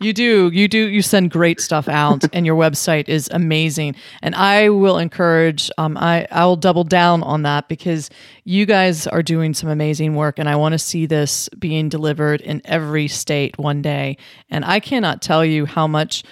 you 0.00 0.12
do. 0.12 0.50
You 0.52 0.68
do. 0.68 0.88
You 0.88 1.02
send 1.02 1.30
great 1.30 1.60
stuff 1.60 1.88
out, 1.88 2.24
and 2.32 2.46
your 2.46 2.56
website 2.56 3.08
is 3.08 3.28
amazing. 3.30 3.94
And 4.22 4.34
I 4.34 4.70
will 4.70 4.98
encourage. 4.98 5.70
Um, 5.78 5.96
I 5.96 6.26
I 6.30 6.44
will 6.44 6.56
double 6.56 6.84
down 6.84 7.22
on 7.22 7.42
that 7.42 7.68
because 7.68 8.10
you 8.44 8.66
guys 8.66 9.06
are 9.06 9.22
doing 9.22 9.54
some 9.54 9.68
amazing 9.68 10.14
work, 10.14 10.38
and 10.38 10.48
I 10.48 10.56
want 10.56 10.72
to 10.72 10.78
see 10.78 11.06
this 11.06 11.48
being 11.58 11.88
delivered 11.88 12.40
in 12.40 12.62
every 12.64 13.08
state 13.08 13.58
one 13.58 13.82
day. 13.82 14.16
And 14.48 14.64
I 14.64 14.80
cannot 14.80 15.22
tell 15.22 15.44
you 15.44 15.66
how 15.66 15.86
much 15.86 16.24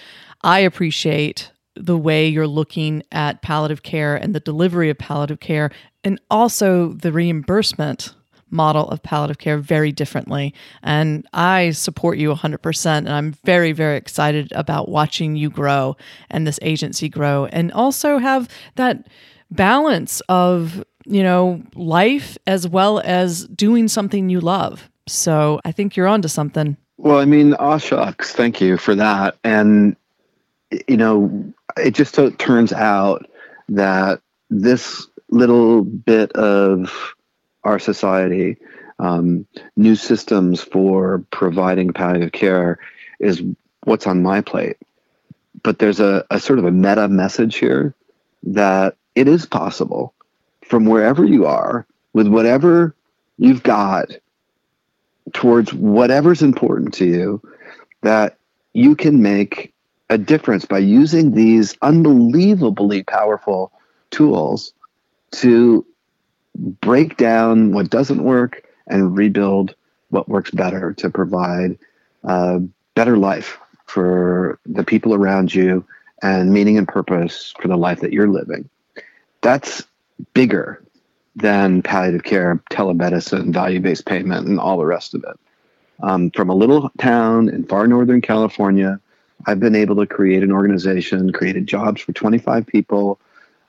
I 0.42 0.60
appreciate 0.60 1.50
the 1.74 1.96
way 1.96 2.28
you're 2.28 2.46
looking 2.46 3.02
at 3.12 3.40
palliative 3.40 3.82
care 3.82 4.14
and 4.14 4.34
the 4.34 4.40
delivery 4.40 4.90
of 4.90 4.98
palliative 4.98 5.40
care, 5.40 5.70
and 6.04 6.20
also 6.30 6.92
the 6.92 7.12
reimbursement 7.12 8.14
model 8.52 8.88
of 8.88 9.02
palliative 9.02 9.38
care 9.38 9.58
very 9.58 9.90
differently. 9.90 10.54
And 10.82 11.26
I 11.32 11.70
support 11.70 12.18
you 12.18 12.32
100%. 12.32 12.96
And 12.98 13.08
I'm 13.08 13.32
very, 13.44 13.72
very 13.72 13.96
excited 13.96 14.52
about 14.54 14.88
watching 14.88 15.34
you 15.34 15.50
grow 15.50 15.96
and 16.30 16.46
this 16.46 16.58
agency 16.62 17.08
grow 17.08 17.46
and 17.46 17.72
also 17.72 18.18
have 18.18 18.48
that 18.76 19.08
balance 19.50 20.20
of, 20.28 20.84
you 21.04 21.22
know, 21.22 21.62
life 21.74 22.38
as 22.46 22.68
well 22.68 23.00
as 23.04 23.46
doing 23.48 23.88
something 23.88 24.28
you 24.28 24.40
love. 24.40 24.88
So 25.08 25.60
I 25.64 25.72
think 25.72 25.96
you're 25.96 26.06
onto 26.06 26.28
something. 26.28 26.76
Well, 26.98 27.18
I 27.18 27.24
mean, 27.24 27.54
aw 27.54 27.78
shucks, 27.78 28.32
thank 28.32 28.60
you 28.60 28.76
for 28.76 28.94
that. 28.94 29.36
And, 29.42 29.96
you 30.86 30.96
know, 30.96 31.52
it 31.76 31.92
just 31.92 32.14
so 32.14 32.30
turns 32.30 32.72
out 32.72 33.28
that 33.68 34.20
this 34.50 35.06
little 35.30 35.82
bit 35.82 36.30
of 36.32 37.14
our 37.64 37.78
society, 37.78 38.56
um, 38.98 39.46
new 39.76 39.94
systems 39.94 40.60
for 40.60 41.24
providing 41.30 41.92
palliative 41.92 42.32
care 42.32 42.78
is 43.20 43.42
what's 43.84 44.06
on 44.06 44.22
my 44.22 44.40
plate. 44.40 44.76
But 45.62 45.78
there's 45.78 46.00
a, 46.00 46.24
a 46.30 46.40
sort 46.40 46.58
of 46.58 46.64
a 46.64 46.70
meta 46.70 47.08
message 47.08 47.56
here 47.56 47.94
that 48.44 48.96
it 49.14 49.28
is 49.28 49.46
possible 49.46 50.14
from 50.62 50.86
wherever 50.86 51.24
you 51.24 51.46
are 51.46 51.86
with 52.12 52.26
whatever 52.26 52.94
you've 53.38 53.62
got 53.62 54.10
towards 55.32 55.72
whatever's 55.72 56.42
important 56.42 56.94
to 56.94 57.04
you 57.04 57.42
that 58.02 58.38
you 58.72 58.96
can 58.96 59.22
make 59.22 59.72
a 60.10 60.18
difference 60.18 60.64
by 60.64 60.78
using 60.78 61.32
these 61.32 61.76
unbelievably 61.82 63.02
powerful 63.04 63.72
tools 64.10 64.72
to 65.30 65.86
break 66.54 67.16
down 67.16 67.72
what 67.72 67.90
doesn't 67.90 68.22
work 68.22 68.64
and 68.86 69.16
rebuild 69.16 69.74
what 70.10 70.28
works 70.28 70.50
better 70.50 70.92
to 70.92 71.08
provide 71.08 71.78
a 72.24 72.60
better 72.94 73.16
life 73.16 73.58
for 73.86 74.58
the 74.66 74.84
people 74.84 75.14
around 75.14 75.54
you 75.54 75.84
and 76.22 76.52
meaning 76.52 76.78
and 76.78 76.86
purpose 76.86 77.54
for 77.60 77.68
the 77.68 77.76
life 77.76 78.00
that 78.00 78.12
you're 78.12 78.28
living. 78.28 78.68
That's 79.40 79.82
bigger 80.34 80.82
than 81.34 81.82
palliative 81.82 82.22
care, 82.22 82.62
telemedicine, 82.70 83.52
value 83.52 83.80
based 83.80 84.06
payment, 84.06 84.46
and 84.46 84.60
all 84.60 84.78
the 84.78 84.86
rest 84.86 85.14
of 85.14 85.24
it. 85.24 85.38
Um, 86.02 86.30
from 86.30 86.50
a 86.50 86.54
little 86.54 86.90
town 86.98 87.48
in 87.48 87.64
far 87.64 87.86
northern 87.86 88.20
California, 88.20 89.00
I've 89.46 89.60
been 89.60 89.74
able 89.74 89.96
to 89.96 90.06
create 90.06 90.42
an 90.42 90.52
organization, 90.52 91.32
created 91.32 91.66
jobs 91.66 92.00
for 92.00 92.12
25 92.12 92.66
people. 92.66 93.18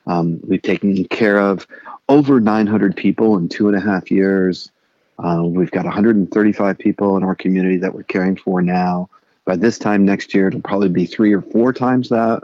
Um, 0.08 0.40
we've 0.46 0.62
taken 0.62 1.06
care 1.06 1.40
of 1.40 1.68
over 2.10 2.40
900 2.40 2.96
people 2.96 3.38
in 3.38 3.50
two 3.50 3.68
and 3.68 3.78
a 3.78 3.80
half 3.80 4.12
years. 4.12 4.72
Uh, 5.20 5.44
we've 5.44 5.72
got 5.72 5.86
135 5.86 6.78
people 6.78 7.18
in 7.18 7.24
our 7.24 7.36
community 7.36 7.78
that 7.78 7.94
we're 7.94 8.04
caring 8.04 8.36
for 8.36 8.62
now. 8.62 9.10
By 9.46 9.56
this 9.56 9.78
time 9.78 10.06
next 10.06 10.34
year, 10.34 10.48
it'll 10.48 10.62
probably 10.62 10.90
be 10.90 11.06
three 11.06 11.34
or 11.34 11.42
four 11.42 11.74
times 11.74 12.10
that. 12.10 12.44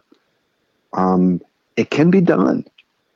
Um, 0.94 1.42
it 1.76 1.90
can 1.90 2.10
be 2.12 2.22
done. 2.22 2.66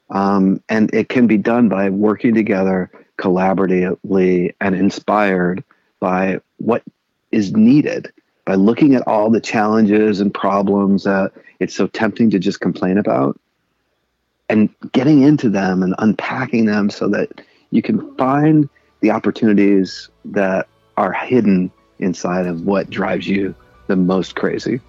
Um, 0.10 0.62
and 0.70 0.94
it 0.94 1.10
can 1.10 1.28
be 1.28 1.38
done 1.38 1.70
by 1.70 1.90
working 1.90 2.34
together 2.34 2.92
collaboratively 3.18 4.54
and 4.62 4.76
inspired 4.76 5.64
by 6.00 6.40
what 6.58 6.84
is 7.32 7.54
needed, 7.54 8.12
by 8.46 8.56
looking 8.56 8.96
at 8.96 9.08
all 9.08 9.30
the 9.30 9.42
challenges 9.42 10.20
and 10.20 10.34
problems 10.34 11.04
that 11.04 11.32
it's 11.60 11.76
so 11.76 11.88
tempting 11.88 12.30
to 12.30 12.40
just 12.40 12.60
complain 12.60 12.98
about 12.98 13.40
and 14.50 14.70
getting 14.92 15.22
into 15.22 15.50
them 15.50 15.84
and 15.84 15.96
unpacking 16.00 16.66
them 16.66 16.90
so 16.90 17.08
that 17.10 17.42
you 17.72 17.82
can 17.82 18.16
find 18.16 18.70
the 19.02 19.12
opportunities 19.12 20.10
that 20.26 20.68
are 20.98 21.12
hidden 21.12 21.72
inside 22.00 22.46
of 22.46 22.62
what 22.62 22.90
drives 22.90 23.28
you 23.28 23.56
the 23.88 23.96
most 23.96 24.36
crazy. 24.36 24.80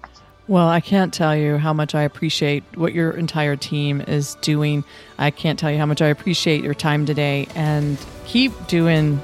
Well, 0.47 0.67
I 0.67 0.79
can't 0.79 1.11
tell 1.11 1.35
you 1.35 1.57
how 1.57 1.73
much 1.73 1.95
I 1.95 2.03
appreciate 2.03 2.63
what 2.75 2.93
your 2.93 3.11
entire 3.11 3.55
team 3.55 4.01
is 4.01 4.35
doing. 4.41 4.83
I 5.17 5.31
can't 5.31 5.57
tell 5.57 5.71
you 5.71 5.79
how 5.79 5.87
much 5.87 6.03
I 6.03 6.07
appreciate 6.07 6.63
your 6.63 6.75
time 6.75 7.05
today 7.07 7.47
and 7.55 7.97
keep 8.27 8.51
doing 8.67 9.19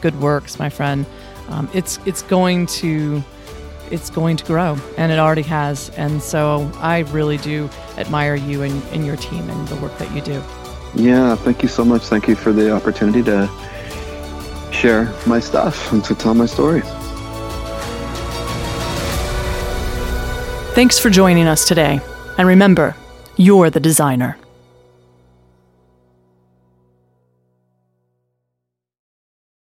good 0.00 0.18
works, 0.18 0.58
my 0.58 0.70
friend. 0.70 1.04
Um, 1.48 1.68
it's 1.74 1.98
it's 2.06 2.22
going 2.22 2.66
to 2.66 3.22
it's 3.90 4.10
going 4.10 4.36
to 4.36 4.44
grow 4.44 4.76
and 4.96 5.12
it 5.12 5.18
already 5.18 5.42
has. 5.42 5.90
And 5.96 6.22
so 6.22 6.70
I 6.76 7.00
really 7.10 7.36
do 7.38 7.68
admire 7.96 8.34
you 8.34 8.62
and, 8.62 8.82
and 8.92 9.06
your 9.06 9.16
team 9.16 9.48
and 9.48 9.68
the 9.68 9.76
work 9.76 9.96
that 9.98 10.10
you 10.14 10.20
do. 10.20 10.42
Yeah, 10.94 11.36
thank 11.36 11.62
you 11.62 11.68
so 11.68 11.84
much. 11.84 12.02
Thank 12.02 12.28
you 12.28 12.34
for 12.34 12.52
the 12.52 12.72
opportunity 12.72 13.22
to 13.24 13.48
share 14.72 15.12
my 15.26 15.40
stuff 15.40 15.92
and 15.92 16.04
to 16.04 16.14
tell 16.14 16.34
my 16.34 16.46
story. 16.46 16.82
Thanks 20.74 20.98
for 20.98 21.10
joining 21.10 21.46
us 21.46 21.68
today. 21.68 22.00
And 22.38 22.48
remember, 22.48 22.96
you're 23.36 23.70
the 23.70 23.80
designer. 23.80 24.38